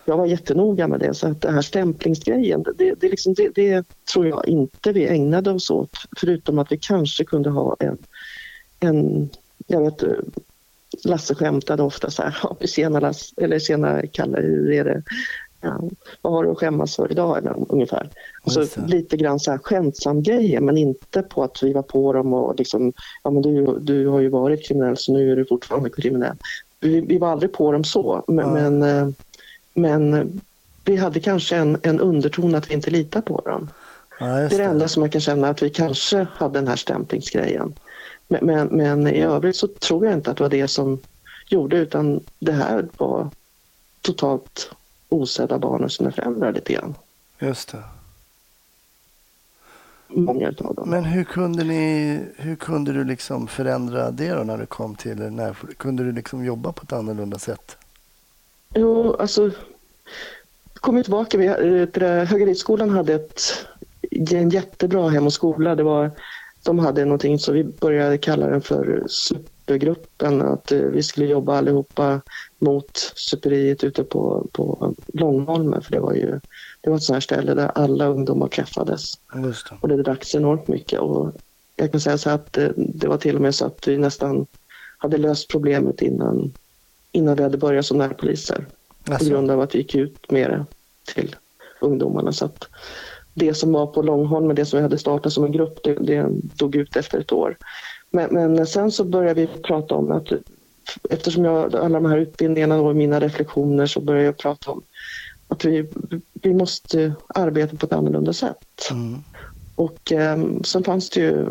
[0.05, 3.85] Jag var jättenoga med det så att det här stämplingsgrejen, det, det, liksom, det, det
[4.13, 7.99] tror jag inte vi ägnade oss åt förutom att vi kanske kunde ha en,
[8.81, 9.31] en
[9.67, 10.03] jag vet
[11.05, 15.03] Lasse skämtade ofta så här, ja, tjena Lasse, eller tjena Kalle, hur är det?
[15.61, 15.81] Ja,
[16.23, 17.39] vad har du att skämmas för idag?
[17.39, 18.11] Eller, ungefär.
[18.43, 18.87] Alltså, det.
[18.87, 22.59] lite grann så här skämtsam grejer men inte på att vi var på dem och
[22.59, 26.37] liksom, ja men du, du har ju varit kriminell så nu är du fortfarande kriminell.
[26.81, 28.53] Vi, vi var aldrig på dem så men, Ja.
[28.53, 29.09] men, eh,
[29.75, 30.41] men
[30.85, 33.69] vi hade kanske en, en underton att vi inte litar på dem.
[34.21, 34.65] Ja, Det är det det.
[34.65, 37.75] enda som jag kan känna att vi kanske hade den här stämplingsgrejen.
[38.29, 40.99] Men, men, men i övrigt så tror jag inte att det var det som
[41.47, 43.31] gjorde utan det här var
[44.01, 44.71] totalt
[45.09, 46.95] osedda barn och sina föräldrar lite grann.
[47.39, 47.83] Just det.
[50.09, 50.91] Många utav dem.
[50.91, 55.17] Men hur kunde ni, hur kunde du liksom förändra det då när du kom till,
[55.17, 57.77] när, kunde du liksom jobba på ett annorlunda sätt?
[58.75, 59.51] Jo, alltså
[60.75, 61.45] kom tillbaka.
[61.45, 63.43] Eh, det där, Högeridsskolan hade ett,
[64.11, 65.75] en jättebra hem och skola.
[65.75, 66.11] Det var,
[66.63, 70.43] de hade någonting så vi började kalla den för supergruppen.
[70.43, 72.21] Att eh, vi skulle jobba allihopa
[72.59, 75.83] mot superiet ute på, på Långholmen.
[75.83, 76.41] För det var ju
[76.81, 79.13] det var ett sånt här ställe där alla ungdomar träffades.
[79.45, 79.77] Just det.
[79.81, 81.01] Och det dracks enormt mycket.
[81.01, 81.33] Och
[81.77, 84.47] jag kan säga så att eh, det var till och med så att vi nästan
[84.99, 86.53] hade löst problemet innan,
[87.13, 88.67] innan vi hade börjat som närpoliser.
[89.05, 90.65] På Alltså, grund av att vi gick ut med det
[91.15, 91.37] till
[91.81, 92.33] ungdomarna.
[92.33, 92.65] Så att
[93.35, 96.27] det som var på Långholmen, det som vi hade startat som en grupp, det, det
[96.55, 97.57] dog ut efter ett år.
[98.11, 100.29] Men, men sen så började vi prata om att
[101.11, 104.83] eftersom jag alla de här utbildningarna och mina reflektioner så började jag prata om
[105.49, 105.87] att vi,
[106.33, 108.89] vi måste arbeta på ett annorlunda sätt.
[108.91, 109.19] mm.
[109.75, 111.47] Och eh, sen fanns det ju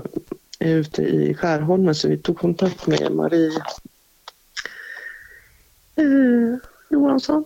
[0.59, 3.51] ute i Skärholmen så vi tog kontakt med Marie
[5.99, 6.57] eh,
[6.89, 7.45] Johansson.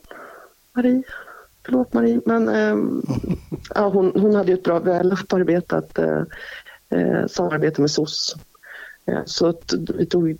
[0.74, 1.04] Marie,
[1.66, 2.78] förlåt Marie, men eh,
[3.76, 6.22] ja, hon, hon hade ju ett bra, väl upparbetat eh,
[6.90, 8.36] eh, samarbete med SOS.
[9.06, 10.38] Eh, så att vi tog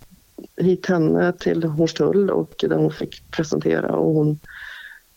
[0.56, 4.38] hit henne till Hornstull och där hon fick presentera och hon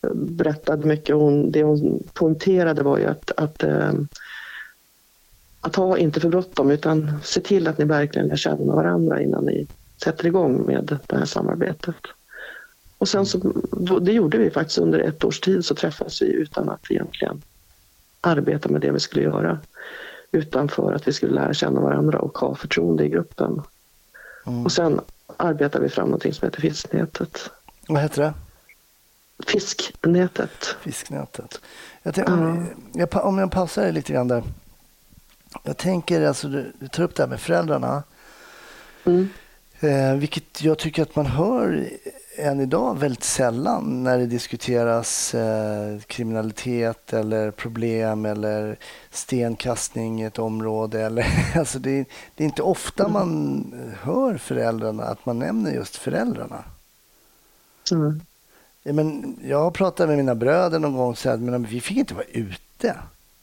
[0.02, 1.16] eh, berättade mycket.
[1.16, 3.94] Hon, det hon poängterade var ju att, att eh,
[5.62, 9.46] att ha inte för bråttom utan se till att ni verkligen lär känna varandra innan
[9.46, 9.68] ni
[10.04, 11.96] sätter igång med det här samarbetet.
[12.98, 13.38] Och sen så,
[14.00, 17.42] det gjorde vi faktiskt under ett års tid så träffades vi utan att egentligen
[18.22, 19.60] arbeta med det vi skulle göra.
[20.32, 23.62] Utan för att vi skulle lära känna varandra och ha förtroende i gruppen.
[24.46, 24.66] Mm.
[24.66, 25.02] Och sen
[25.38, 27.50] arbetade vi fram något som heter Fisknätet.
[27.88, 28.34] Vad heter det?
[29.46, 30.76] Fisknätet.
[30.82, 31.62] Fisknätet.
[32.04, 34.44] Jag tänkte, om, jag, om jag pausar dig lite grann där.
[35.64, 38.04] Jag tänker, alltså, du, du tar upp det här med föräldrarna.
[39.06, 39.30] Mm.
[39.80, 41.90] Eh, vilket jag tycker att man hör
[42.38, 48.78] än idag väldigt sällan när det diskuteras eh, kriminalitet eller problem eller
[49.10, 51.02] stenkastning i ett område.
[51.02, 51.26] Eller,
[51.60, 53.14] alltså det, det, är inte ofta mm.
[53.14, 56.64] man hör föräldrarna, att man nämner just föräldrarna.
[57.92, 58.22] Mm.
[58.84, 61.98] Ja, men jag har pratat med mina bröder någon gång och sagt att vi fick
[61.98, 62.96] inte vara ute.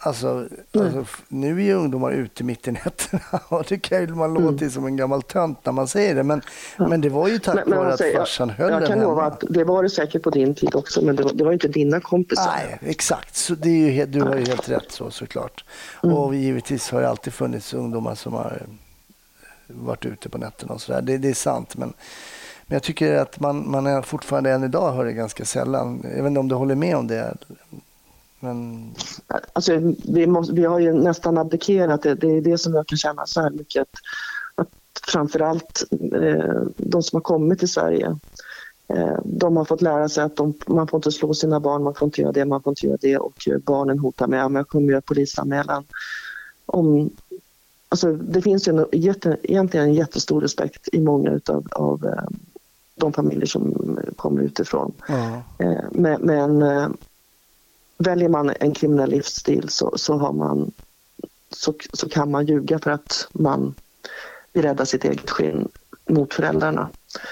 [0.06, 4.36] Alltså, alltså, nu är ju ungdomar ute mitt i nätterna och det kan ju man
[4.36, 4.70] mm.
[4.70, 6.22] som en gammal tönt när man säger det.
[6.22, 6.42] Men,
[6.76, 6.88] ja.
[6.88, 9.64] men det var ju tack vare att farsan höll jag, jag kan lova att det
[9.64, 12.52] var det säkert på din tid också, men det var, det var inte dina kompisar.
[12.56, 13.36] Nej, exakt.
[13.36, 15.64] Så det är ju, du har ju helt rätt så såklart.
[16.02, 16.16] Mm.
[16.16, 18.62] Och givetvis har det alltid funnits ungdomar som har
[19.66, 21.02] varit ute på nätterna och sådär.
[21.02, 21.76] Det, det är sant.
[21.76, 21.92] Men,
[22.66, 26.00] men jag tycker att man, man är fortfarande än idag hör det ganska sällan.
[26.02, 27.34] Jag vet inte om du håller med om det?
[28.44, 28.94] Men...
[29.52, 32.02] Alltså, vi, måste, vi har ju nästan abdikerat.
[32.02, 33.82] Det, det är det som jag kan känna så här mycket.
[33.82, 33.90] Att,
[34.54, 34.68] att
[35.12, 38.18] framförallt eh, de som har kommit till Sverige
[38.88, 41.94] eh, de har fått lära sig att de, man får inte slå sina barn, man
[41.94, 44.68] får inte göra det, man får inte göra det och barnen hotar med att jag
[44.68, 45.84] kommer göra polisanmälan.
[46.66, 47.10] Om,
[47.88, 52.28] alltså, det finns ju en, jätte, egentligen en jättestor respekt i många utav, av eh,
[52.94, 54.92] de familjer som kommer utifrån.
[55.08, 55.40] Mm.
[55.90, 56.88] Men, men eh,
[58.06, 60.72] väljer man en kriminell livsstil så, så, har man,
[61.50, 63.74] så, så kan man ljuga för att man
[64.52, 65.68] vill rädda sitt eget skinn
[66.08, 66.88] mot föräldrarna.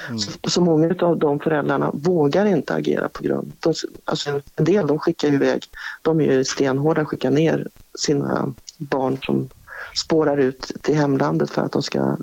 [0.09, 0.19] Mm.
[0.19, 4.87] Så, så, många av de föräldrarna vågar inte agera på grund de, alltså En del
[4.87, 5.65] de skickar iväg,
[6.03, 7.69] de är ju stenhårda, skickar ner
[7.99, 9.49] sina barn som
[9.95, 12.17] spårar ut till hemlandet för att de ska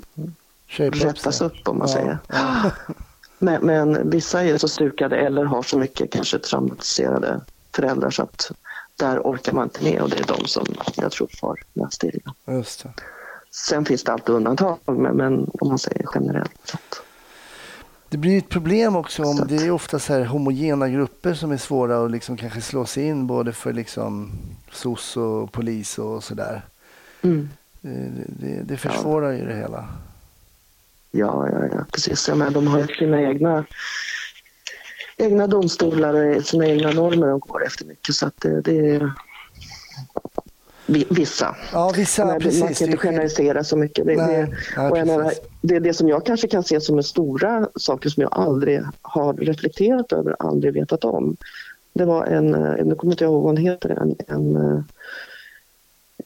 [0.76, 1.94] rättas upp om man ja.
[1.94, 2.18] säger.
[2.28, 2.70] Ja.
[3.38, 7.40] Men, men, vissa är så stukade eller har så mycket kanske traumatiserade
[7.74, 8.52] föräldrar så att
[8.96, 10.66] där orkar man inte med och det är de som
[10.96, 12.34] jag tror far mest illa.
[12.46, 12.92] Just det.
[13.50, 16.52] Sen finns det alltid undantag, men, men om man säger generellt.
[16.64, 16.78] Så
[18.08, 21.56] Det blir ett problem också om det är ofta så här homogena grupper som är
[21.56, 24.32] svåra att liksom kanske slå sig in både för liksom
[24.72, 26.62] SOS och polis och sådär.
[27.22, 27.48] Mm.
[27.80, 29.38] Det, det, det försvårar ja.
[29.38, 29.88] ju det hela.
[31.10, 31.84] Ja, ja, ja.
[31.92, 32.28] precis.
[32.28, 33.64] Ja, men de har ju sina egna
[35.20, 38.14] egna domstolar och sina egna normer de går efter mycket.
[38.14, 39.12] Så att det, det är
[41.10, 41.56] vissa.
[41.72, 42.60] Ja, vissa, Men precis.
[42.60, 44.06] Man kan inte generalisera så mycket.
[44.06, 44.42] Det, det,
[44.90, 48.08] och jag menar, det är det som jag kanske kan se som är stora saker
[48.08, 51.36] som jag aldrig har reflekterat över, aldrig vetat om.
[51.92, 52.50] Det var en,
[52.84, 54.84] nu kommer inte jag ihåg vad hon heter, en, en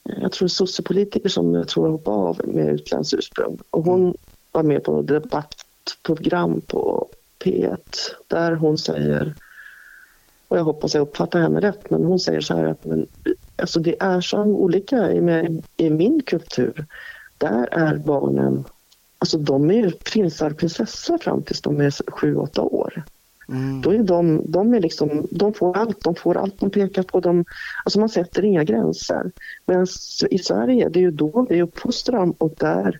[0.03, 3.59] jag tror sossepolitiker som jag tror hoppade av med utländskt ursprung.
[3.71, 4.17] Och hon
[4.53, 7.09] var med på debattprogram på
[7.45, 7.79] P1
[8.29, 9.35] där hon säger,
[10.49, 13.07] och jag hoppas jag uppfattar henne rätt, men hon säger så här att men,
[13.57, 16.87] alltså det är så olika i, i min kultur.
[17.39, 18.65] Där är barnen,
[19.19, 23.05] alltså de är prinsar och prinsessor fram tills de är sju, åtta år.
[23.49, 23.81] Mm.
[23.81, 27.21] Då är de, de, är liksom, de får allt, de får allt de pekar på.
[27.21, 27.45] De,
[27.85, 29.31] alltså man sätter inga gränser.
[29.67, 29.87] Men
[30.31, 32.99] i Sverige, det är ju då vi uppfostrar dem och där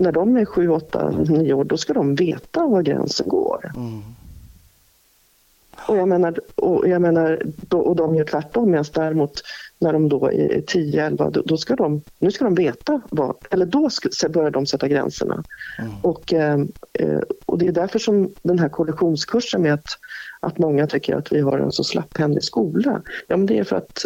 [0.00, 3.72] när de är 7, 8, 9 år, då ska de veta var gränsen går.
[3.76, 4.02] Mm.
[5.88, 9.42] Och jag menar, och jag menar och de gör tvärtom, medan däremot
[9.78, 13.66] när de då är 10, 11, då, ska de, nu ska de veta vad, eller
[13.66, 15.44] då ska, börjar de sätta gränserna.
[15.78, 15.92] Mm.
[16.02, 16.58] Och, eh,
[17.46, 19.88] och det är därför som den här kollektionskursen med att,
[20.40, 23.76] att många tycker att vi har en så slapphändig skola, ja men det är för
[23.76, 24.04] att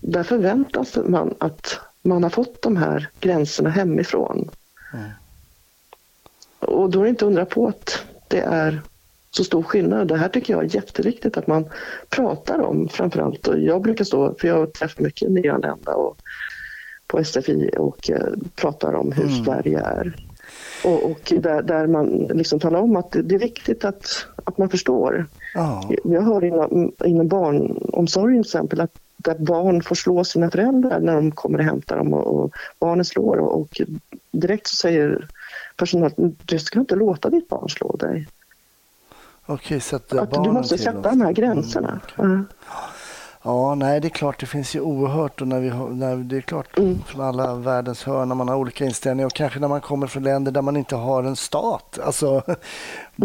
[0.00, 4.50] där förväntas man att man har fått de här gränserna hemifrån.
[4.94, 5.10] Mm.
[6.60, 8.80] Och då är det inte undra på att det är
[9.30, 10.08] så stor skillnad.
[10.08, 11.68] Det här tycker jag är jätteviktigt att man
[12.08, 13.48] pratar om framförallt.
[13.48, 16.16] Och jag brukar stå, för jag träffar mycket nyanlända och
[17.06, 19.44] på SFI och eh, pratar om hur mm.
[19.44, 20.16] Sverige är.
[20.84, 24.68] Och, och, där, där man liksom talar om att det är viktigt att, att man
[24.68, 25.26] förstår.
[25.54, 25.92] Oh.
[26.04, 31.14] Jag hör inom, inom barnomsorgen till exempel att där barn får slå sina föräldrar när
[31.14, 33.80] de kommer och hämtar dem och, och barnen slår och, och
[34.30, 35.28] direkt så säger
[35.76, 38.28] personalen du ska inte låta ditt barn slå dig.
[39.46, 41.88] Okej, sätta att Du måste sätta de här gränserna.
[41.88, 42.24] Mm, okay.
[42.24, 42.46] mm.
[43.42, 46.40] Ja, nej, det är klart, det finns ju oerhört och när vi när, det är
[46.40, 47.02] klart Mm.
[47.06, 50.22] från alla världens hörn när man har olika inställningar och kanske när man kommer från
[50.22, 52.42] länder där man inte har en stat, alltså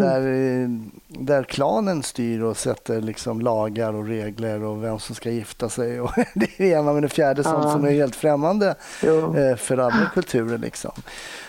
[0.01, 0.19] där,
[0.63, 0.69] eh,
[1.07, 6.01] där klanen styr och sätter liksom lagar och regler och vem som ska gifta sig
[6.01, 9.37] och det ena med det fjärde sånt som är helt främmande Jo.
[9.37, 10.91] eh, för andra kulturer liksom.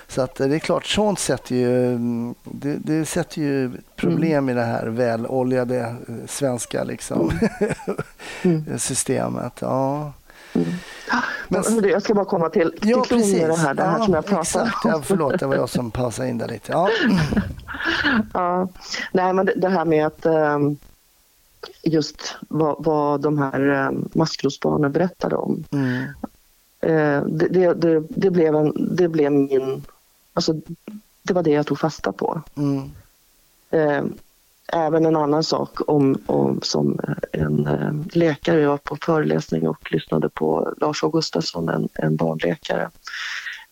[0.09, 4.49] Så att eh, det är klart, sånt sätter ju, mm, det, det sätter ju problem
[4.49, 5.95] i det här väloljade
[6.27, 7.31] svenska liksom,
[8.43, 8.79] Mm.
[8.79, 9.53] systemet.
[9.61, 10.13] Ja.
[11.49, 13.41] Men, Men- jag ska bara komma till, till Ja, precis.
[13.41, 14.85] med det här, det här ja, som jag pratade exakt.
[14.85, 14.91] om.
[14.91, 16.73] Ja, förlåt, det var jag som pausade in där lite.
[16.73, 16.89] Ja.
[18.35, 18.69] Ja.
[19.13, 20.77] Nej, men det, det här med att ehm,
[21.83, 25.65] just vad, vad de här um, maskrosbarnen berättade om.
[25.71, 26.03] Mm.
[26.81, 29.85] Eh, det, det, det, det, blev en, det blev min...
[30.35, 30.55] Alltså,
[31.23, 32.41] det var det jag tog fasta på.
[32.57, 32.91] Mm.
[33.71, 34.05] Eh,
[34.73, 37.01] även en annan sak om, om som
[37.33, 42.91] en eh, läkare, jag var på föreläsning och lyssnade på Lars Augustasson, en, en barnläkare,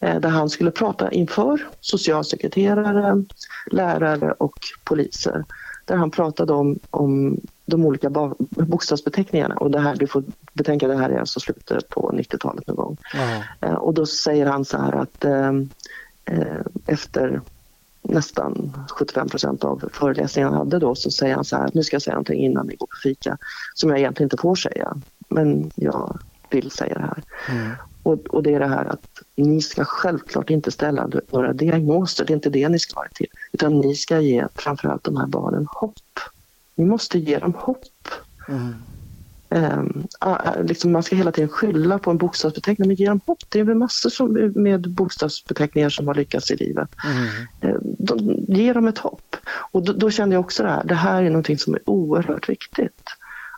[0.00, 3.24] eh, där han skulle prata inför socialsekreterare,
[3.70, 5.44] lärare och poliser.
[5.84, 10.96] Där han pratade om, om de olika bokstavsbeteckningarna och det här, du får betänka det
[10.96, 12.96] här är alltså slutet på 90-talet någon gång.
[13.60, 15.52] Eh, Och då säger han så här att eh,
[16.86, 17.40] efter
[18.02, 21.94] nästan 75 procent av föreläsningen han hade då så säger han så här, nu ska
[21.94, 23.38] jag säga någonting innan vi går på fika
[23.74, 24.96] som jag egentligen inte får säga,
[25.28, 26.18] men jag
[26.50, 27.22] vill säga det här.
[27.48, 27.70] Mm.
[28.02, 32.32] Och, och det är det här att ni ska självklart inte ställa några diagnoser, det
[32.32, 35.66] är inte det ni ska vara till, utan ni ska ge framförallt de här barnen
[35.70, 36.18] hopp.
[36.74, 37.84] Ni måste ge dem hopp.
[38.48, 38.74] Mm.
[39.54, 40.06] Um,
[40.64, 43.38] liksom man ska hela tiden skylla på en bokstavsbeteckning, men ge dem hopp.
[43.48, 46.88] Det är väl massor som, med bokstavsbeteckningar som har lyckats i livet.
[47.04, 47.26] Mm.
[47.60, 49.36] Eh, de, ge dem ett hopp.
[49.46, 52.48] Och då, då kände jag också det här, det här är någonting som är oerhört
[52.48, 53.02] viktigt.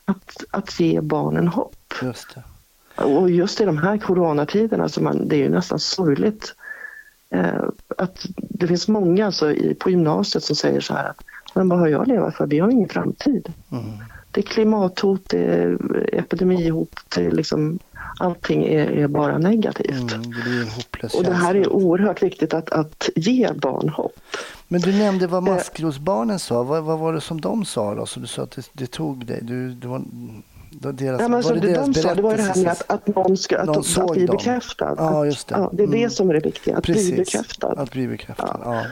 [0.05, 1.95] Att, att ge barnen hopp.
[2.03, 2.37] Just.
[2.95, 6.55] Och just i de här coronatiderna, så man, det är ju nästan sorgligt
[7.31, 7.65] eh,
[7.99, 11.25] att det finns många alltså, i, på gymnasiet som säger så här att
[11.55, 12.47] men vad har jag att leva för?
[12.47, 13.53] Vi har ingen framtid.
[13.73, 13.85] Mm.
[14.35, 15.79] Det är klimathot, det är
[16.13, 17.79] epidemihot, det är liksom,
[18.19, 20.13] allting är, är bara negativt.
[20.15, 20.23] Mm.
[21.01, 24.17] Det Och det här är oerhört viktigt att, att ge barn hopp.
[24.69, 25.55] Men du nämnde vad Eh.
[25.55, 26.63] maskrosbarnen sa.
[26.63, 28.07] Vad, vad var det som de sa då?
[28.07, 29.39] Så du sa att det, det tog dig.
[29.43, 30.03] Du, det var,
[30.71, 32.73] det deras, Ja, men som det det deras de sa, det var det här med
[32.73, 34.37] att, att någon ska, att, Någon att, såg bli dem.
[34.37, 34.95] bekräftad.
[34.99, 35.55] Ja, Att- just det.
[35.55, 36.11] Ja, det är det Mm.
[36.11, 37.07] som är det viktiga, att Precis.
[37.09, 37.67] bli bekräftad.
[37.77, 38.61] Att bli bekräftad.
[38.65, 38.83] Ja.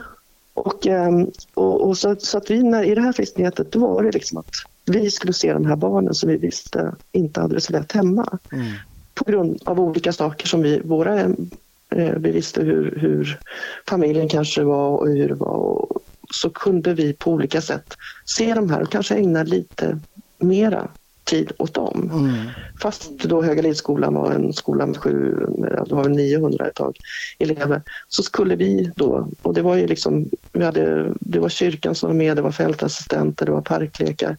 [0.54, 4.02] Och, ehm, och, och så, så att vi när, i det här frisknätet, då var
[4.02, 4.50] det liksom att
[4.86, 8.38] vi skulle se de här barnen som vi visste inte hade det så lätt hemma.
[8.52, 8.66] Mm.
[9.14, 13.38] På grund av olika saker som vi, våra, eh, vi visste hur, hur
[13.88, 15.48] familjen kanske var och hur det var.
[15.48, 19.98] Och så kunde vi på olika sätt se de här och kanske ägna lite
[20.38, 20.88] mera
[21.24, 22.10] tid åt dem.
[22.12, 22.34] Mm.
[22.82, 26.74] Fast då Höga Lidsskolan var en skola med sju, ja, då var det 900 ett
[26.74, 26.96] tag
[27.38, 31.94] elever, så skulle vi då, och det var ju liksom, vi hade, det var kyrkan
[31.94, 34.36] som var med, det var fältassistenter, det var parklekar, eh,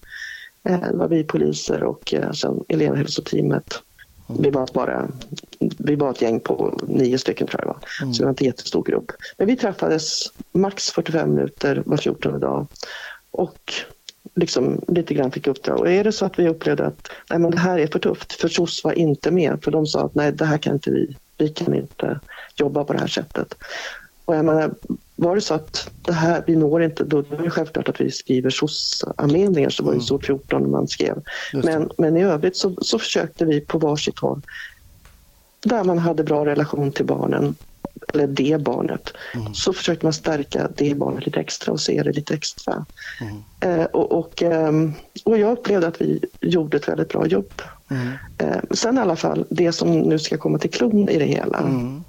[0.64, 3.82] det var vi poliser och eh, sen elevhälsoteamet.
[4.39, 5.07] Vi var bara
[5.78, 8.43] vi var ett gäng på nio stycken tror jag det var, så det var inte
[8.43, 9.11] en jättestor grupp.
[9.38, 12.68] Men vi träffades max 45 minuter var 14 dag
[13.32, 13.74] och
[14.36, 15.80] liksom lite grann fick uppdrag.
[15.80, 18.34] Och är det så att vi upplevde att nej, men det här är för tufft,
[18.34, 21.18] för SOS var inte med, för de sa att nej, det här kan inte vi,
[21.38, 22.20] vi kan inte
[22.55, 23.55] jobba på det här sättet.
[24.26, 24.74] Och jag menar,
[25.16, 28.11] var det så att det här, vi når inte, då är det självklart att vi
[28.11, 31.24] skriver SOS-anmälningar, så var det så 14 man skrev.
[31.53, 34.41] Men, men i övrigt så, så försökte vi på varsitt håll,
[35.64, 37.55] där man hade bra relation till barnen,
[38.14, 39.14] eller det barnet,
[39.53, 42.86] så försökte man stärka det barnet lite extra och se det lite extra.
[43.59, 44.93] Eh, och, och, ehm,
[45.26, 47.61] och jag upplevde att vi gjorde ett väldigt bra jobb.
[47.91, 48.07] Mm.
[48.38, 51.57] Eh, sen i alla fall, det som nu ska komma till klon i det hela.
[51.57, 52.03] Mm.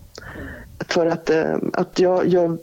[0.89, 2.59] För att, eh, att jag, jag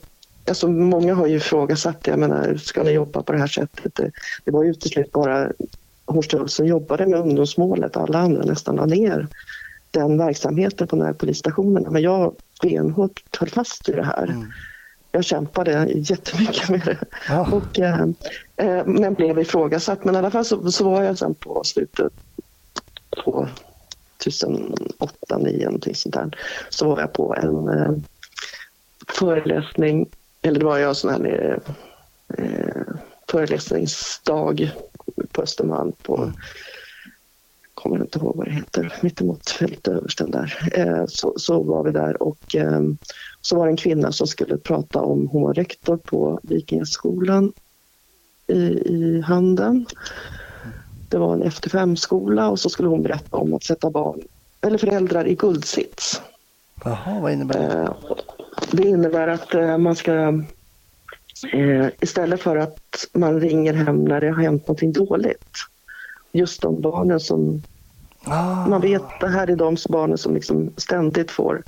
[0.48, 2.12] alltså många har ju ifrågasatt det.
[2.12, 3.96] Jag menar, ska ni jobba på det här sättet?
[3.96, 4.12] Det,
[4.46, 5.52] det var ju till slut bara
[6.06, 7.98] Horst som jobbade med ungdomsmålet.
[7.98, 9.28] Alla andra nästan la ner
[9.92, 11.90] den verksamheten på närpolisstationerna.
[11.90, 14.24] Men jag benhårt höll fast i det här.
[14.24, 14.52] Mm.
[15.12, 16.98] Jag kämpade jättemycket med det.
[17.28, 17.48] Ja.
[17.52, 18.02] Och, eh,
[18.56, 20.04] eh, men blev ifrågasatt.
[20.04, 22.14] Men i alla fall så, så var jag sen på slutet
[23.24, 23.48] på
[24.24, 26.38] 2008, 2009 någonting sånt där.
[26.70, 27.92] Så var jag på en eh,
[29.08, 30.10] föreläsning,
[30.42, 31.60] eller det var jag sån här
[32.38, 32.96] eh,
[33.32, 34.72] föreläsningsdag
[35.32, 36.34] på Östermalm på Mm.
[37.74, 40.70] kommer inte ihåg vad det heter, mittemot fältöversten där.
[40.74, 42.82] Eh, så, så var vi där och eh,
[43.42, 47.54] så var det en kvinna som skulle prata om, hon var rektor på Vikingaskolan
[48.48, 49.86] i, i Handen.
[51.10, 54.22] det var en efter fem-skola och så skulle hon berätta om att sätta barn
[54.62, 56.22] eller föräldrar i guldsits.
[56.84, 57.82] Jaha, vad innebär det?
[57.82, 57.94] Eh,
[58.72, 60.14] Det innebär att eh, man ska
[61.54, 65.56] eh, istället för att man ringer hem när det har hänt någonting dåligt.
[66.32, 67.62] Just de barnen som
[68.26, 71.64] Ah, man vet, det här är de barnen som liksom ständigt får,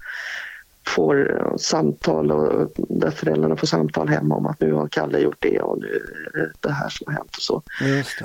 [0.88, 5.38] får eh, samtal och där föräldrarna får samtal hemma om att nu har Kalle gjort
[5.40, 5.88] det och nu
[6.34, 7.62] är det det här som har hänt och så.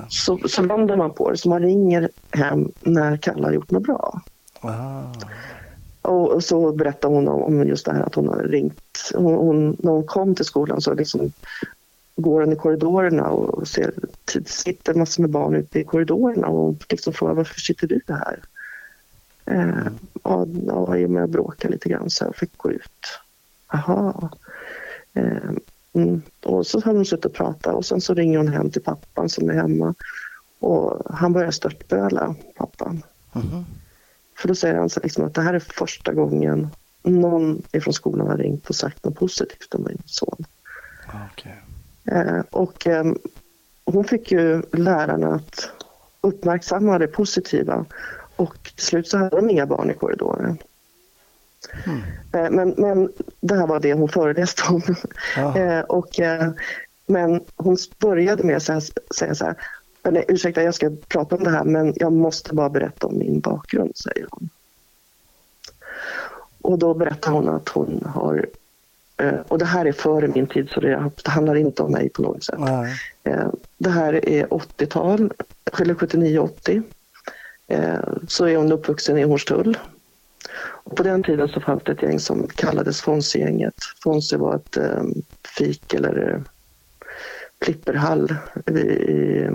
[0.08, 3.82] Så, så vänder man på det, så man ringer hem när Kalle har gjort något
[3.82, 4.20] bra.
[4.60, 5.02] Ah,
[6.08, 9.10] och så berättar hon om just det här att hon har ringt.
[9.14, 11.32] Hon, hon, när hon kom till skolan så liksom
[12.16, 13.92] går hon i korridorerna och ser,
[14.34, 18.00] det sitter massor med barn ute i korridorerna och hon liksom frågar varför sitter du
[18.08, 18.40] här?
[19.46, 19.92] Eh,
[20.22, 23.06] ja, ja, i och med att lite grann så jag fick gå ut.
[23.72, 24.30] Jaha.
[25.14, 25.50] Eh,
[25.92, 26.22] mm.
[26.44, 29.28] Och så har hon suttit och pratat och sen så ringer hon hem till pappan
[29.28, 29.94] som är hemma
[30.58, 33.02] och han börjar störtböla, pappan.
[33.34, 33.64] Mm.
[34.38, 36.68] För då säger han så liksom att det här är första gången
[37.02, 40.44] någon ifrån skolan har ringt och sagt något positivt om min son.
[41.32, 41.62] Okej.
[42.04, 43.04] Eh, och eh,
[43.84, 45.70] hon fick ju lärarna att
[46.20, 47.84] uppmärksamma det positiva
[48.36, 50.58] och till slut så hade de inga barn i korridoren.
[51.86, 52.02] Mm.
[52.32, 54.82] Eh, men, men det här var det hon föreläste om.
[55.36, 55.58] Ja.
[55.58, 56.50] Eh, och, eh,
[57.06, 58.62] men hon började med att
[59.16, 59.56] säga så här,
[60.10, 63.40] nej, ursäkta jag ska prata om det här men jag måste bara berätta om min
[63.40, 64.48] bakgrund, säger hon.
[66.62, 68.46] Och då berättar hon att hon har,
[69.16, 72.22] eh, och det här är före min tid så det, handlar inte om mig på
[72.22, 72.58] något sätt.
[72.58, 72.94] Nej.
[73.24, 73.48] Eh,
[73.78, 75.32] Det här är 80-tal,
[75.80, 76.82] eller 79-80.
[77.68, 77.98] Eh,
[78.28, 79.78] Så är hon uppvuxen i Hornstull.
[80.60, 83.74] Och på den tiden så fanns det ett gäng som kallades Fonzigänget.
[84.02, 84.78] Fonzie var ett
[85.58, 86.42] fik eller
[87.62, 88.34] flipperhall
[88.66, 89.48] i,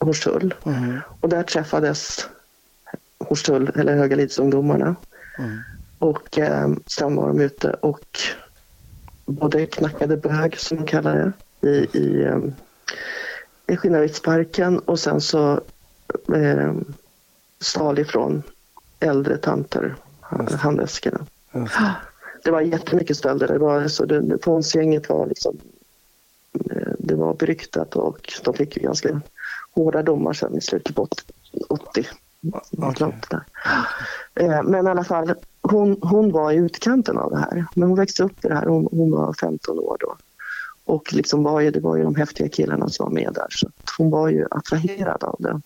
[0.00, 0.54] Hornstull.
[0.64, 1.00] Mhm.
[1.20, 2.28] Och där träffades
[3.18, 4.96] Hornstull, eller Högalidsungdomarna.
[5.38, 5.58] Mm.
[5.98, 8.18] Och eh, sen var de ute och
[9.26, 12.38] både knackade bög, som de kallar det, i, i, eh,
[13.66, 15.60] i Skinnarviksparken och sen så
[16.34, 16.74] eh,
[17.60, 18.42] stal ifrån
[19.00, 19.96] äldre tanter
[20.60, 21.26] handväskorna.
[22.44, 22.50] Det.
[22.50, 23.48] Var jättemycket stölder.
[23.48, 25.58] Det var, så det, Fonzgänget var liksom,
[26.70, 29.20] eh, det var beryktat och de fick ju ganska
[29.74, 31.22] hårda domar sen i slutet på 80.
[31.68, 32.08] Okej.
[32.70, 33.44] Något där.
[34.34, 37.64] Eh, Men i alla fall, hon, hon var i utkanten av det här.
[37.74, 38.66] Men hon växte upp i det här.
[38.66, 40.16] Hon, hon var 15 år då.
[40.84, 43.46] Och liksom var ju, det var ju de häftiga killarna som var med där.
[43.50, 45.60] Så hon var ju attraherad av det.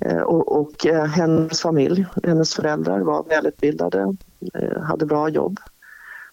[0.00, 4.16] Eh, Och, och eh, hennes familj, hennes föräldrar var välutbildade,
[4.54, 5.60] eh, hade bra jobb.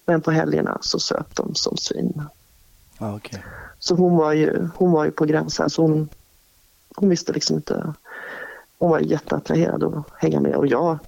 [0.05, 2.23] Men på helgerna så söp de som svin.
[2.99, 3.43] Ja, okej.
[3.79, 5.69] Så hon var ju, hon var ju på gränsen.
[5.69, 6.09] Så hon,
[6.95, 7.93] hon visste liksom inte.
[8.77, 10.55] Hon var jätteattraherad att hänga med.
[10.55, 10.99] Och jag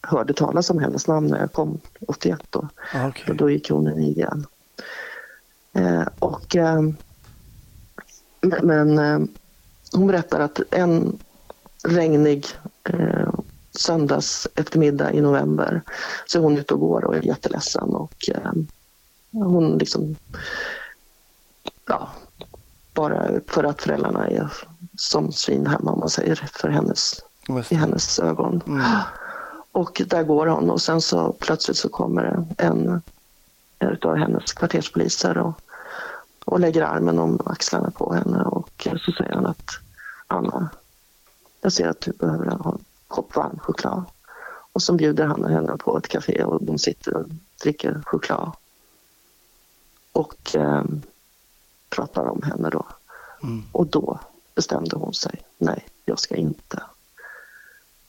[0.00, 2.40] hörde talas om hennes namn när jag kom 81.
[2.50, 3.36] Då, Ja, och okej.
[3.36, 4.46] då gick hon in i igen.
[5.72, 6.80] Eh, och, eh,
[8.40, 9.28] men men eh,
[9.92, 11.18] hon berättar att en
[11.88, 12.46] regnig
[12.84, 13.28] eh,
[13.70, 15.82] söndags eftermiddag i november
[16.26, 17.88] så är hon ute och går och är jätteledsen.
[17.88, 18.52] Och, eh,
[19.30, 20.16] hon liksom
[21.86, 22.08] ja,
[22.94, 24.52] bara för att föräldrarna är
[24.96, 27.24] som svin hemma om man säger för hennes,
[27.68, 28.62] i hennes ögon.
[28.66, 28.82] Mm.
[29.72, 33.02] Och där går hon och sen så plötsligt så kommer det en
[33.78, 35.60] utav hennes kvarterspoliser och,
[36.44, 39.70] och lägger armen om axlarna på henne och så säger han att
[40.26, 40.68] Anna,
[41.60, 44.04] jag ser att du behöver ha en kopp varm choklad.
[44.72, 47.26] Och så bjuder han henne på ett café och de sitter och
[47.62, 48.52] dricker choklad.
[50.12, 50.84] Och eh,
[51.88, 52.86] pratar om henne då.
[53.42, 53.62] Mm.
[53.72, 54.18] Och då
[54.54, 55.42] bestämde hon sig.
[55.58, 56.82] Nej, jag ska inte.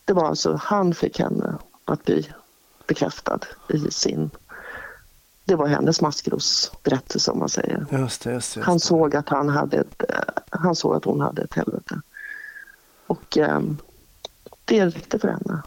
[0.06, 2.34] Det var alltså, han fick henne att bli
[2.88, 3.40] bekräftad
[3.70, 4.30] i sin...
[5.46, 7.86] Det var hennes maskrosberättelse om man säger.
[7.92, 8.60] Just det, just det.
[8.60, 10.20] Just Han såg att han hade ett, eh,
[10.50, 12.02] han såg att hon hade ett helvete.
[13.08, 13.62] Och eh,
[14.66, 15.62] det räckte för henne.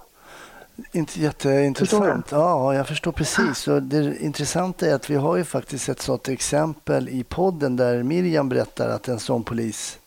[0.92, 2.26] Inte jätteintressant.
[2.30, 3.68] Ja, jag förstår precis.
[3.68, 8.02] Och det intressanta är att vi har ju faktiskt ett sådant exempel i podden där
[8.02, 9.98] Miriam berättar att en sån polis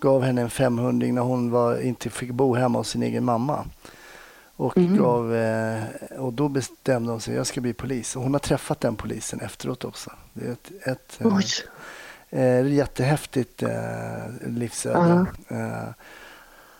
[0.00, 3.64] gav henne en 500 när hon var, inte fick bo hemma hos sin egen mamma.
[4.56, 4.96] Och, Mm.
[4.96, 5.82] gav, eh,
[6.18, 8.16] och då bestämde hon sig, jag ska bli polis.
[8.16, 10.10] Och hon har träffat den polisen efteråt också.
[10.32, 11.26] Det är ett, ett eh.
[12.30, 13.70] Eh, jättehäftigt eh,
[14.46, 15.26] livsöde.
[15.48, 15.88] Eh,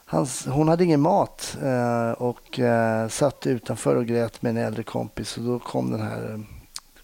[0.04, 4.82] hans, hon hade ingen mat eh, och eh, satt utanför och grät med en äldre
[4.82, 5.36] kompis.
[5.36, 6.40] Och då kom den här eh,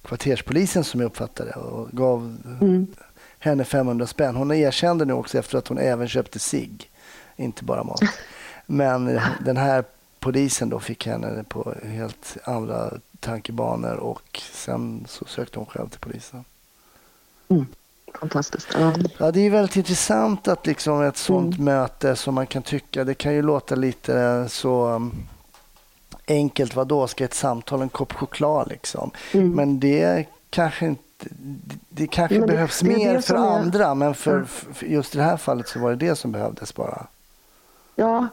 [0.03, 2.87] kvarterspolisen som jag uppfattade och gav Mm.
[3.39, 4.37] Henne 500 spänn.
[4.37, 6.71] Hon erkände nu också efter att hon även köpte sig
[7.37, 8.01] inte bara mat.
[8.67, 9.85] Men den här
[10.21, 16.01] polisen då fick henne på helt andra tankebanor och sen så sökte hon själv till
[16.01, 16.45] polisen.
[17.49, 17.67] Mm.
[18.21, 18.69] Fantastiskt.
[18.75, 18.93] Ja.
[19.19, 21.65] Ja, det är väldigt intressant att liksom ett sånt Mm.
[21.65, 25.13] möte som man kan tycka, det kan ju låta lite så um,
[26.29, 29.11] enkelt, vad då ska ett samtal en kopp choklad liksom.
[29.33, 29.51] Mm.
[29.51, 34.15] Men det kanske inte det, det kanske det- behövs det mer för är- andra men
[34.15, 34.47] för, Mm.
[34.47, 37.07] för just i det här fallet så var det det som behövdes bara.
[37.95, 38.29] Ja,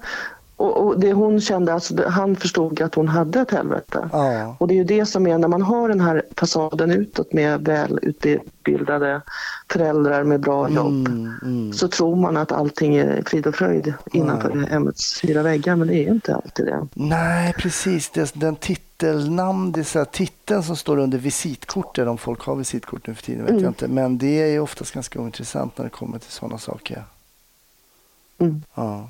[0.56, 4.10] och, och det hon kände, alltså, han förstod att hon hade ett helvete.
[4.12, 7.34] Ja, Och det är ju det som är när man har den här fasaden utåt
[7.34, 9.22] med välutbildade
[9.72, 11.08] föräldrar med bra jobb.
[11.08, 11.74] mm, mm.
[11.74, 15.96] Så tror man att allting är frid och fröjd innanför hemmets fyra väggar men det
[15.96, 16.88] är inte alltid det.
[16.94, 18.10] Nej, precis.
[18.10, 18.56] Det, den
[19.04, 23.24] titelnamn, det är så titeln som står under visitkortet, om folk har visitkort nu för
[23.24, 23.64] tiden vet Mm.
[23.64, 23.88] jag inte.
[23.88, 27.04] Men det är ju oftast ganska ointressant när det kommer till sådana saker.
[28.38, 28.64] Mm.
[28.76, 29.10] Ja.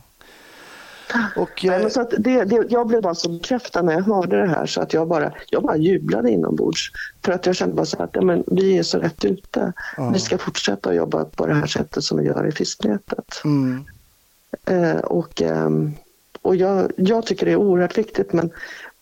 [1.35, 4.01] Och, Nej, eh, men så att det, det, jag blev bara så bekräftad när jag
[4.01, 6.91] hörde det här så att jag bara, jag bara jublade inombords.
[7.25, 9.73] För att jag kände bara så att ja, men vi är så rätt ute.
[9.97, 10.09] Ja.
[10.09, 13.41] Vi ska fortsätta att jobba på det här sättet som vi gör i fisknätet.
[13.45, 13.85] mm,
[14.65, 15.91] Eh, och ehm,
[16.41, 18.49] och jag, jag tycker det är oerhört viktigt men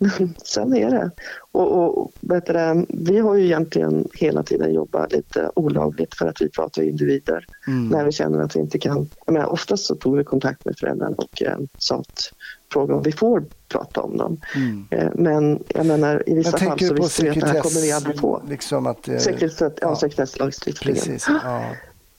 [0.44, 1.12] sen är det.
[1.52, 6.50] Och, och, du, vi har ju egentligen hela tiden jobbat lite olagligt för att vi
[6.50, 9.10] pratar individer mm, när vi känner att vi inte kan.
[9.26, 12.34] Jag menar, oftast så tog vi kontakt med föräldrarna och eh, sa att
[12.72, 14.42] fråga om vi får prata om dem.
[14.56, 14.86] mm.
[14.90, 17.92] Eh, men jag menar i vissa fall så visste vi att det här kommer vi
[17.92, 18.42] aldrig få.
[18.50, 19.96] Liksom att, eh, Sekretess, ja, ja.
[19.96, 21.02] sekretesslagstiftningen.
[21.02, 21.62] Precis, ja.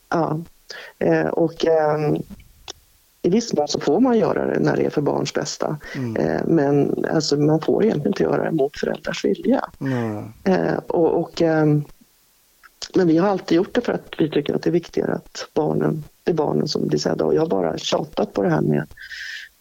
[0.08, 0.40] Ja.
[0.98, 2.22] Eh, och ehm,
[3.22, 5.76] i viss mån så får man göra det när det är för barns bästa.
[5.96, 6.16] Mm.
[6.16, 9.64] Eh, men alltså, man får egentligen inte göra det mot föräldrars vilja.
[9.80, 10.24] Mm.
[10.86, 11.84] Och, och, ehm,
[12.94, 15.48] men vi har alltid gjort det för att vi tycker att det är viktigare att
[15.54, 17.24] barnen, det är barnen som blir sedda.
[17.24, 18.86] Och jag har bara tjatat på det här med,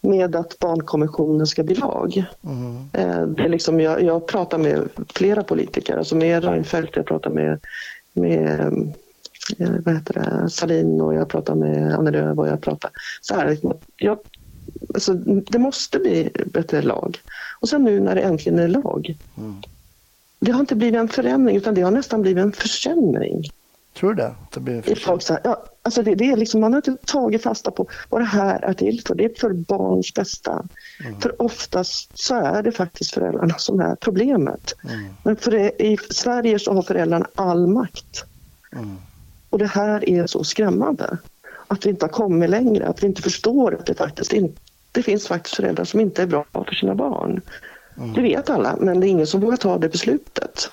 [0.02, 2.26] med att barnkonventionen ska bli lag.
[2.44, 2.76] Mm.
[2.94, 7.30] Eh, det är liksom, jag, jag pratar med flera politiker, alltså med Reinfeldt, jag pratar
[7.30, 7.60] med,
[8.14, 8.72] med eh,
[9.58, 13.58] vad heter det, Salin och jag pratar med Annie Lööf och jag pratar så här.
[13.98, 14.20] Jag,
[14.94, 17.20] alltså, det måste bli bättre lag.
[17.60, 19.18] Och sen nu när det äntligen är lag.
[19.38, 19.62] Mm.
[20.40, 23.44] Det har inte blivit en förändring utan det har nästan blivit en försämring.
[24.00, 24.36] Tror du det?
[24.54, 26.98] det blir I folk så här, ja, alltså det, det är liksom, man har inte
[27.06, 29.16] tagit fasta på vad det här är till för.
[29.16, 30.66] Det är för barns bästa.
[31.20, 34.74] För oftast så är det faktiskt föräldrarna som är problemet.
[34.90, 35.14] Mm.
[35.24, 38.26] Men för det, i Sverige så har föräldrarna all makt.
[38.74, 38.98] Mm.
[39.52, 41.18] Och det här är så skrämmande.
[41.68, 45.04] Att vi inte har kommit längre, att vi inte förstår att det faktiskt inte det
[45.04, 47.42] finns faktiskt föräldrar som inte är bra för sina barn.
[48.16, 50.72] Det vet alla, men det är ingen som vågar ta det beslutet.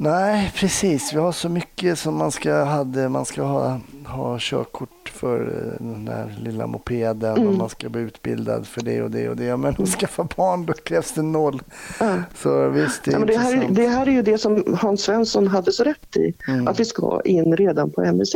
[0.00, 1.12] Nej, precis.
[1.12, 3.08] Vi har så mycket som man ska, hade.
[3.08, 7.58] Man ska ha, ha körkort för eh, den där lilla mopeden och Mm.
[7.58, 9.56] man ska bli utbildad för det och det och det.
[9.56, 11.62] Men att skaffa barn, då krävs det noll.
[12.00, 12.16] Ja.
[12.36, 15.46] Så visst, det är Ja, det, här, det här är ju det som Hans Svensson
[15.46, 16.68] hade så rätt i, Mm.
[16.68, 18.34] att vi ska in redan på MUC.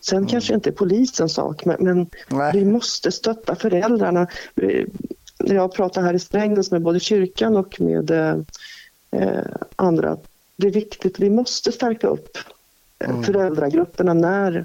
[0.00, 2.06] Sen kanske det inte polisens sak, men, men
[2.52, 4.26] vi måste stötta föräldrarna.
[5.38, 8.36] Jag pratar här i Strängnäs med både kyrkan och med eh,
[9.10, 9.44] eh,
[9.76, 10.16] andra.
[10.56, 12.36] Det är viktigt, vi måste stärka upp
[12.98, 13.22] eh, Mm.
[13.22, 14.64] föräldragrupperna när,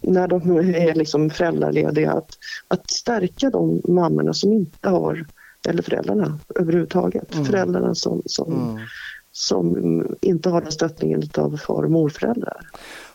[0.00, 2.12] när de är liksom föräldralediga.
[2.12, 5.26] Att, att stärka de mammorna som inte har,
[5.66, 7.34] eller föräldrarna överhuvudtaget.
[7.34, 7.44] Mm.
[7.46, 8.86] Föräldrarna som, som, Mm.
[9.32, 12.66] som inte har den stöttningen av far och morföräldrar.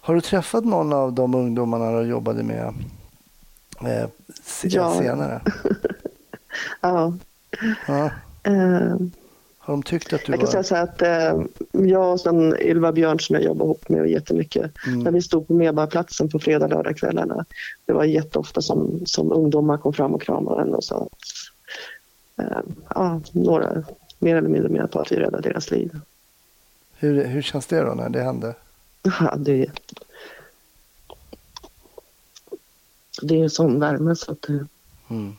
[0.02, 2.74] Har du träffat någon av de ungdomarna du jobbade med
[3.82, 4.08] eh,
[4.44, 4.94] se- Ja.
[5.00, 5.42] senare?
[6.82, 7.14] Ja,
[7.88, 8.10] Ja.
[8.44, 8.96] eh,
[9.66, 10.52] Har de tyckt att du Jag kan var...
[10.52, 14.72] säga så här att eh, jag och sen Ylva som jag jobbar ihop med jättemycket.
[14.88, 15.00] Mm.
[15.00, 17.46] När vi stod på Medborgarplatsen på fredag lördagskvällarna.
[17.86, 22.58] Det var jätteofta som, som ungdomar kom fram och kramade henne och sa att eh,
[22.90, 23.84] ja, några
[24.20, 26.00] mer eller mindre menade på att vi räddade deras liv.
[26.98, 28.56] Hur, hur känns det då när det hände?
[29.20, 29.72] Ja, det,
[33.22, 34.56] det är en sån värme så att eh,
[35.10, 35.36] Mm.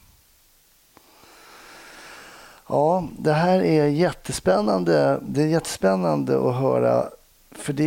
[2.69, 5.19] Ja, det här är jättespännande.
[5.23, 7.05] Det är jättespännande att höra.
[7.53, 7.85] För det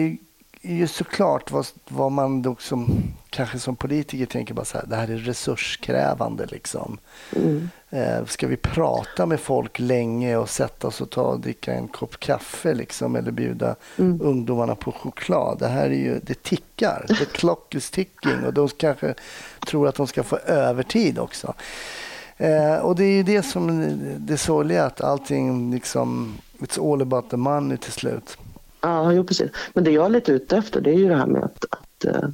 [0.62, 4.86] är ju såklart vad, vad man då som, kanske som politiker tänker bara så här,
[4.88, 6.98] det här är resurskrävande liksom.
[7.36, 11.74] mm, Eh, ska vi prata med folk länge och sätta oss och ta och dricka
[11.74, 14.22] en kopp kaffe liksom eller bjuda Mm.
[14.24, 15.60] ungdomarna på choklad?
[15.60, 17.06] Det här är ju, det tickar.
[17.20, 19.14] The clock is ticking och de kanske
[19.68, 21.54] tror att de ska få övertid också.
[22.38, 27.30] Eh, och det är ju det som det sorgliga att allting liksom, it's all about
[27.30, 28.38] the money till slut.
[28.82, 29.52] Ja, jo, precis.
[29.74, 32.06] Men det jag är lite ute efter det är ju det här med att, att
[32.06, 32.30] eh,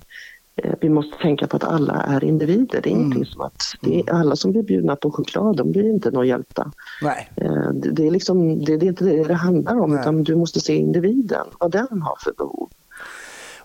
[0.56, 2.82] eh, vi måste tänka på att alla är individer.
[2.84, 3.06] Det är Mm.
[3.06, 6.26] ingenting som att det är alla som blir bjudna på choklad, de blir inte några
[6.26, 6.72] hjältar.
[7.02, 7.30] Nej.
[7.36, 10.00] Eh, Det, det, är liksom, det, det är inte det det handlar om, Nej.
[10.02, 12.70] utan du måste se individen, vad den har för behov.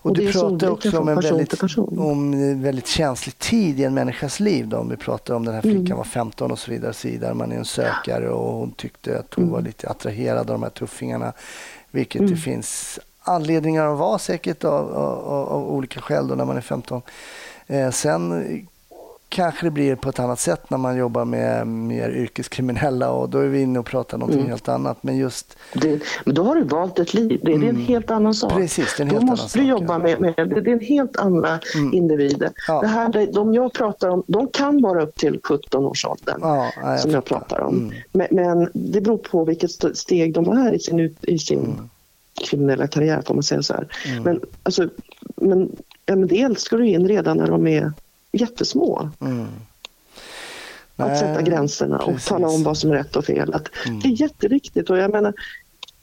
[0.01, 1.63] Och, du pratar också om en, väldigt,
[1.97, 4.67] om en väldigt känslig tid i en människas liv.
[4.67, 4.77] Då.
[4.77, 5.75] Om vi pratar om den här Mm.
[5.77, 6.93] flickan var 15 och så vidare.
[6.93, 7.33] Så vidare.
[7.33, 9.53] Man är en sökare och hon tyckte att hon Mm.
[9.53, 11.33] var lite attraherad av de här tuffingarna.
[11.91, 12.31] Vilket Mm.
[12.31, 16.57] det finns anledningar att vara säkert av, av, av, av olika skäl då när man
[16.57, 17.01] är 15.
[17.67, 18.67] Eh, sen
[19.29, 23.37] kanske det blir på ett annat sätt när man jobbar med mer yrkeskriminella och då
[23.37, 24.49] är vi inne och pratar någonting Mm.
[24.51, 25.03] helt annat.
[25.03, 28.11] Men just Det, men då har du valt ett liv, det, det är en helt
[28.11, 28.51] annan sak.
[28.51, 28.63] Mm.
[28.63, 30.67] Precis, det är en Då helt annan måste du sak, jobba med, med det, är
[30.67, 31.93] en helt andra Mm.
[31.93, 32.49] individer.
[32.67, 32.81] Ja.
[32.81, 36.39] Det här, de jag pratar om, de kan vara upp till 17-årsåldern.
[36.41, 37.75] ja, ja, som jag pratar om.
[37.77, 37.93] Mm.
[38.11, 41.89] Men, men det beror på vilket st- steg de är i sin, i sin Mm.
[42.49, 43.87] kriminella karriär, får man säga så här.
[44.07, 44.23] Mm.
[44.23, 44.89] Men, alltså,
[45.35, 45.71] men
[46.05, 47.93] en del ska du in redan när de är
[48.31, 49.09] jättesmå.
[49.21, 49.47] Mm.
[50.95, 52.27] Att sätta gränserna och precis.
[52.27, 53.53] tala om vad som är rätt och fel.
[53.53, 53.99] Att Mm.
[53.99, 54.89] Det är jätteviktigt.
[54.89, 55.33] Och jag, menar,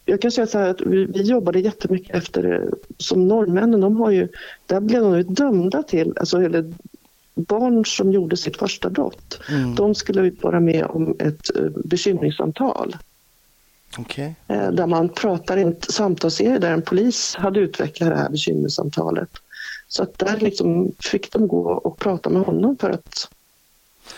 [0.05, 4.11] jag kan säga så här att vi, vi jobbade jättemycket efter, som norrmännen, de har
[4.11, 4.29] ju,
[4.67, 6.73] där blev de ju dömda till, alltså eller
[7.35, 9.75] barn som gjorde sitt första brott, Mm.
[9.75, 12.97] de skulle vara med om ett eh, bekymringssamtal.
[13.99, 14.35] Okej.
[14.49, 19.29] Eh, där man pratar i en samtalsserie där en polis hade utvecklat det här bekymmersamtalet.
[19.89, 23.29] Så att där liksom fick de gå och prata med honom för att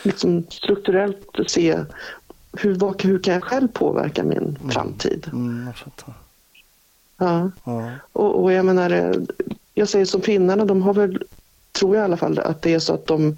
[0.03, 1.85] liksom strukturellt se
[2.53, 5.29] hur, vad, hur kan jag själv påverka min framtid.
[5.33, 6.14] Mm, jag fattar.
[7.16, 7.51] Ja.
[7.64, 7.91] Ja.
[8.12, 9.14] Och, och jag menar,
[9.75, 11.23] jag säger som finnarna, de har väl,
[11.73, 13.37] tror jag i alla fall, att det är så att de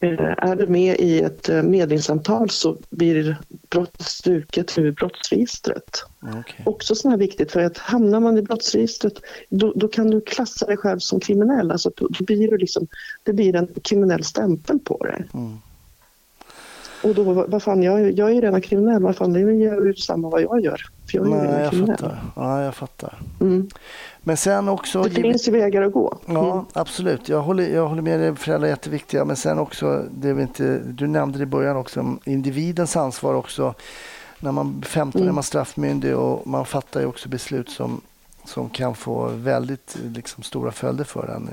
[0.00, 3.36] är du med i ett eh, medlingssamtal så blir
[3.70, 6.04] brott struket ur brottsregistret.
[6.22, 6.64] Okej.
[6.66, 10.66] också sån här viktigt för att hamnar man i brottsregistret då, då kan du klassa
[10.66, 11.70] dig själv som kriminell.
[11.70, 12.86] Alltså, då, då blir det, liksom,
[13.22, 15.28] det blir en kriminell stämpel på dig.
[15.34, 15.58] Mm.
[17.08, 19.94] Och då, vad fan, jag, jag är ju redan kriminell, vad fan, det gör ju
[19.94, 20.80] samma vad jag gör.
[21.10, 21.96] För jag är Nej, jag kriminell.
[21.96, 22.22] fattar.
[22.36, 23.18] Ja, jag fattar.
[23.40, 23.68] Mm.
[24.22, 25.02] Men sen också...
[25.02, 26.18] Det finns ju vägar att gå.
[26.26, 26.64] Ja, Mm.
[26.72, 27.28] absolut.
[27.28, 28.36] Jag håller, jag håller med dig.
[28.36, 29.24] Föräldrar är jätteviktiga.
[29.24, 33.74] Men sen också, det väl inte, du nämnde det i början också, individens ansvar också.
[34.40, 35.28] När man är 15 Mm.
[35.28, 38.00] är man straffmyndig och man fattar ju också beslut som,
[38.44, 41.50] som kan få väldigt liksom, stora följder för en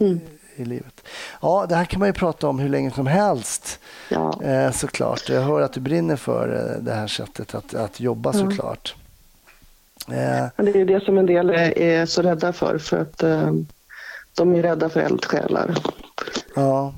[0.00, 0.20] Mm.
[0.58, 1.00] I livet.
[1.42, 3.78] Ja, det här kan man ju prata om hur länge som helst
[4.08, 4.42] Ja.
[4.42, 5.28] eh, såklart.
[5.28, 8.38] Jag hör att du brinner för eh, det här sättet att, att jobba Ja.
[8.40, 8.94] såklart.
[10.08, 13.22] Eh, Men det är det som en del är, är så rädda för, för att
[13.22, 13.52] eh,
[14.34, 15.74] de är rädda för eldsjälar.
[16.56, 16.94] ja,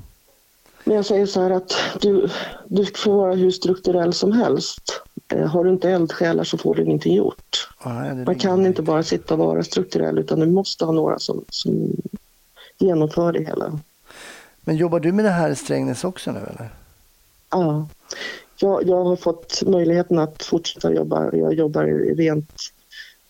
[0.83, 2.29] Men jag säger så här att du,
[2.67, 5.01] du får vara hur strukturell som helst.
[5.33, 7.69] Eh, har du inte eldsjälar så får du ingenting gjort.
[7.85, 11.19] nej, det Man kan inte bara sitta och vara strukturell utan du måste ha några
[11.19, 11.95] som, som
[12.81, 13.79] genomför det hela.
[14.61, 16.69] Men jobbar du med det här i Strängnäs också nu eller?
[17.49, 17.87] Ja.
[18.57, 21.35] Jag, jag har fått möjligheten att fortsätta jobba.
[21.35, 21.83] Jag jobbar
[22.15, 22.51] rent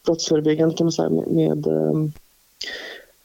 [0.06, 2.10] brottsförebyggande kan man säga med, med eh,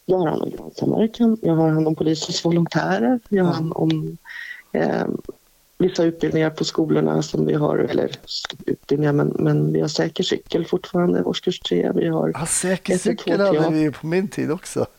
[0.05, 4.17] jag har hand om grannsamverkan, jag har hand om polisens volontärer, jag har hand om
[4.73, 5.07] eh,
[5.79, 8.11] vissa utbildningar på skolorna som vi har, eller
[8.67, 11.93] utbildningar, men, men vi har säker cykel fortfarande, årskurs tre.
[11.95, 14.87] Vi har Ja, säker cykel hade vi på min tid också.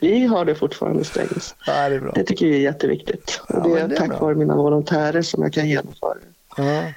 [0.00, 1.54] Vi har det fortfarande Strängnäs.
[1.66, 2.12] Ja, det är bra.
[2.14, 3.40] Det tycker vi är jätteviktigt.
[3.48, 4.18] Ja, och det är det är tack bra.
[4.18, 6.62] vare mina volontärer som jag kan genomföra det.
[6.62, 6.92] Ja.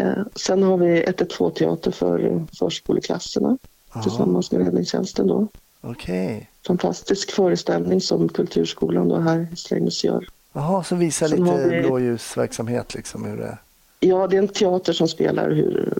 [0.00, 3.58] Eh, sen har vi 112-teater för förskoleklasserna
[4.02, 5.26] tillsammans med räddningstjänsten.
[5.26, 5.48] Då.
[5.80, 6.50] Okej.
[6.66, 10.26] Fantastisk föreställning som Kulturskolan då här i Strängnäs gör.
[10.56, 13.58] Jaha, så har lite vi- blåljusverksamhet liksom hur det
[14.00, 15.92] Ja, det är en teater som spelar hur,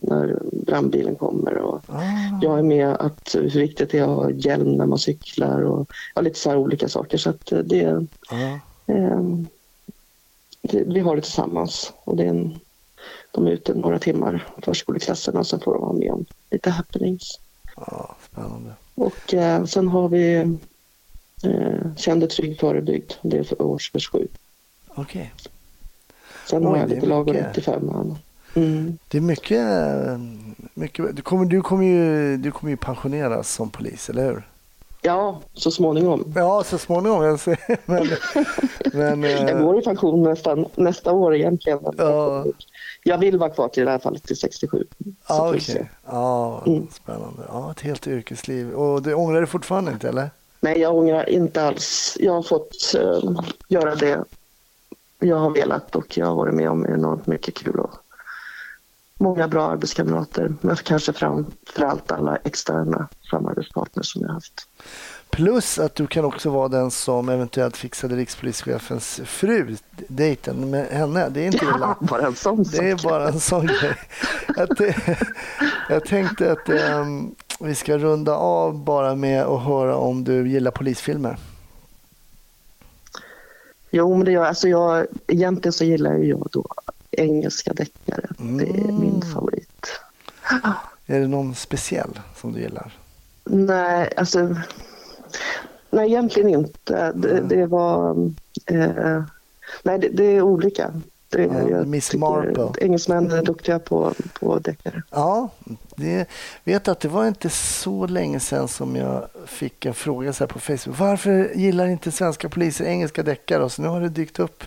[0.00, 1.56] när brandbilen kommer.
[1.58, 2.02] Och ah,
[2.42, 5.92] jag är med att hur viktigt det är att ha hjälm när man cyklar och
[6.14, 7.18] ja, lite så här olika saker.
[7.18, 8.58] Så att eh, det, ja.
[8.86, 9.20] eh,
[10.62, 11.92] det, vi har det tillsammans.
[12.04, 12.58] Och det är en,
[13.32, 17.38] de är ute några timmar, förskoleklasserna, och sen får de vara med om lite happenings.
[17.76, 18.70] ja, spännande.
[18.94, 20.56] Och eh, sen har vi
[21.44, 24.26] eh, Kände trygg förebyggd, det är för årskurs sju.
[24.88, 25.32] Okej.
[26.50, 28.18] Sen har Oj, jag det är lite lag och rätt i femman.
[28.54, 28.98] Mm.
[29.08, 29.58] Det är mycket,
[30.08, 30.18] eh,
[30.74, 34.46] mycket du, kommer, du, kommer ju, du kommer ju pensioneras som polis, eller hur?
[35.02, 36.32] Ja, så småningom.
[36.36, 37.22] Ja, så småningom.
[37.24, 37.58] Jag säger.
[37.86, 38.08] Men,
[38.92, 41.78] men, eh, Jag går i pension nästan, nästa år egentligen.
[41.98, 42.44] Ja.
[43.02, 44.84] Jag vill vara kvar till i alla fall till 67.
[45.00, 45.60] Så Ja, får vi okej.
[45.60, 45.86] se.
[46.06, 46.86] Ja, Mm.
[46.92, 47.42] spännande.
[47.48, 48.72] Ja, ett helt yrkesliv.
[48.72, 50.30] Och du ångrar dig fortfarande inte, eller?
[50.60, 52.16] Nej, jag ångrar inte alls.
[52.20, 54.24] Jag har fått eh, göra det
[55.18, 57.94] jag har velat och jag har varit med om enormt mycket kul och
[59.20, 60.54] många bra arbetskamrater.
[60.60, 64.66] Men kanske framför allt alla externa samarbetspartners som jag har haft.
[65.30, 69.76] Plus att du kan också vara den som eventuellt fixade rikspolischefens fru,
[70.08, 71.28] dejten med henne.
[71.28, 71.96] Det är inte illa.
[72.00, 73.96] Ja, bara en sån Det är bara en sån grej.
[74.56, 74.96] Att det,
[75.88, 80.70] jag tänkte att ehm, vi ska runda av bara med att höra om du gillar
[80.70, 81.36] polisfilmer.
[83.90, 85.06] Jo, men det gör alltså jag.
[85.26, 86.66] Egentligen så gillar jag då
[87.10, 88.26] engelska deckare.
[88.38, 89.00] Det är Mm.
[89.00, 90.00] min favorit.
[91.06, 92.98] Är det någon speciell som du gillar?
[93.44, 94.56] Nej, alltså.
[95.90, 97.12] Nej, egentligen inte.
[97.12, 98.10] Det, det var.
[98.66, 99.22] Eh,
[99.82, 100.92] nej, det, det är olika.
[101.30, 102.68] Det, Ja, jag Miss Marple.
[102.84, 105.02] Engelsmän är duktiga på, på deckare.
[105.10, 105.48] Ja,
[105.96, 106.28] det,
[106.64, 110.48] vet att det var inte så länge sedan som jag fick en fråga så här
[110.48, 110.98] på Facebook.
[110.98, 113.64] Varför gillar inte svenska poliser engelska deckare?
[113.64, 114.64] Och så nu har det dykt upp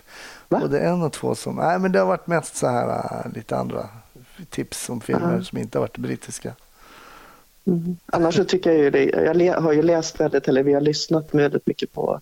[0.48, 0.58] Va?
[0.60, 1.56] både en och två som...
[1.56, 3.88] Nej, men det har varit mest så här äh, lite andra
[4.50, 5.44] tips om filmer Ja.
[5.44, 6.52] som inte har varit brittiska.
[7.66, 7.96] Mm.
[8.06, 9.04] Annars så tycker jag ju det.
[9.44, 12.20] Jag har ju läst väldigt, eller vi har lyssnat väldigt mycket på,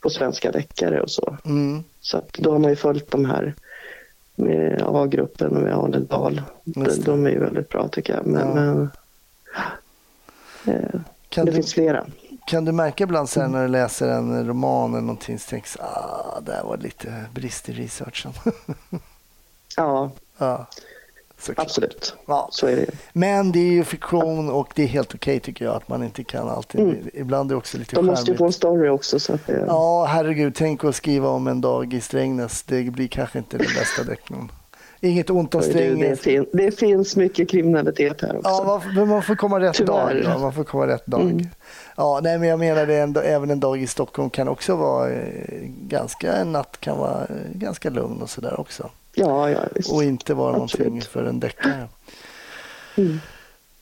[0.00, 1.36] på svenska deckare och så.
[1.44, 3.54] Mm, Så då har man ju följt de här
[4.34, 6.42] med A-gruppen och med Arne Dahl.
[6.64, 8.26] De, de är ju väldigt bra tycker jag.
[8.26, 8.54] Men, Ja.
[8.54, 8.90] men
[10.74, 12.06] eh, kan, det du, finns flera.
[12.46, 15.76] kan du märka ibland så här när du läser en roman eller någonting så tänks
[15.80, 18.32] ah, där var lite brist i researchen.
[19.76, 20.66] Ja, ja,
[21.40, 21.66] såklart.
[21.66, 22.14] absolut.
[22.26, 22.48] Ja.
[22.52, 22.86] Så är det.
[23.12, 26.24] Men det är ju fiktion och det är helt okej tycker jag att man inte
[26.24, 26.80] kan alltid.
[26.80, 26.96] Mm.
[27.14, 29.20] Ibland är det också lite De måste ju få en story också.
[29.20, 30.54] Så att det, Ja, herregud.
[30.54, 32.62] Tänk att skriva om en dag i Strängnäs.
[32.62, 34.48] Det blir kanske inte den bästa deckningen.
[35.02, 36.20] Inget ont om det, det, Strängnäs.
[36.20, 38.50] fin, det finns mycket kriminalitet här också.
[38.50, 40.14] Ja, man får, men man får komma rätt Tyvärr.
[40.14, 40.22] dag.
[40.24, 41.20] Ja, man får komma rätt dag.
[41.20, 41.46] Mm.
[41.96, 45.10] Ja, nej, men jag menar det ändå, även en dag i Stockholm kan också vara
[45.10, 48.90] eh, ganska, en natt kan vara eh, ganska lugn och sådär också.
[49.14, 49.92] Ja, ja visst.
[49.92, 50.86] Och inte vara Absolut.
[50.86, 51.88] någonting för en deckare.
[52.96, 53.20] Mm.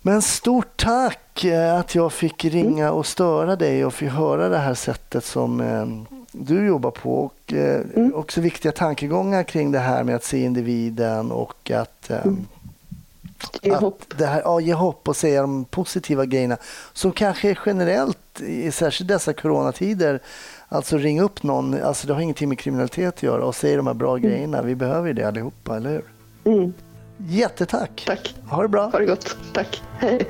[0.02, 4.58] Men stort tack eh, att jag fick ringa och störa dig och fick höra det
[4.58, 7.14] här sättet som eh, du jobbar på.
[7.24, 8.14] Och eh, Mm.
[8.14, 12.24] också viktiga tankegångar kring det här med att se individen och att, eh,
[13.62, 14.02] Ge att hopp.
[14.18, 16.56] Det här, ja, ge hopp och säga de positiva grejerna
[16.92, 18.40] som kanske generellt,
[18.72, 20.20] särskilt dessa coronatider,
[20.68, 23.86] alltså ring upp någon, alltså det har ingenting med kriminalitet att göra och säg de
[23.86, 24.62] här bra grejerna.
[24.62, 26.04] Vi behöver ju det allihopa, eller hur?
[26.54, 26.72] Mm.
[27.16, 28.04] Jättetack!
[28.06, 28.34] Tack.
[28.48, 28.88] Ha det bra!
[28.88, 29.36] Ha det gott.
[29.54, 29.82] Tack.
[29.98, 30.28] Hej.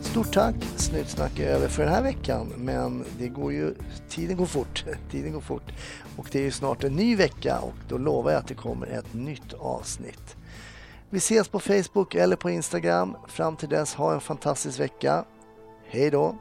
[0.00, 0.54] Stort tack!
[0.76, 2.52] Snutsnack är över för den här veckan.
[2.56, 3.74] Men det går ju,
[4.08, 4.84] tiden går fort.
[5.10, 5.72] Tiden går fort.
[6.16, 8.86] Och det är ju snart en ny vecka och då lovar jag att det kommer
[8.86, 10.36] ett nytt avsnitt.
[11.10, 13.16] Vi ses på Facebook eller på Instagram.
[13.28, 15.24] Fram till dess, ha en fantastisk vecka.
[15.88, 16.36] Hej då!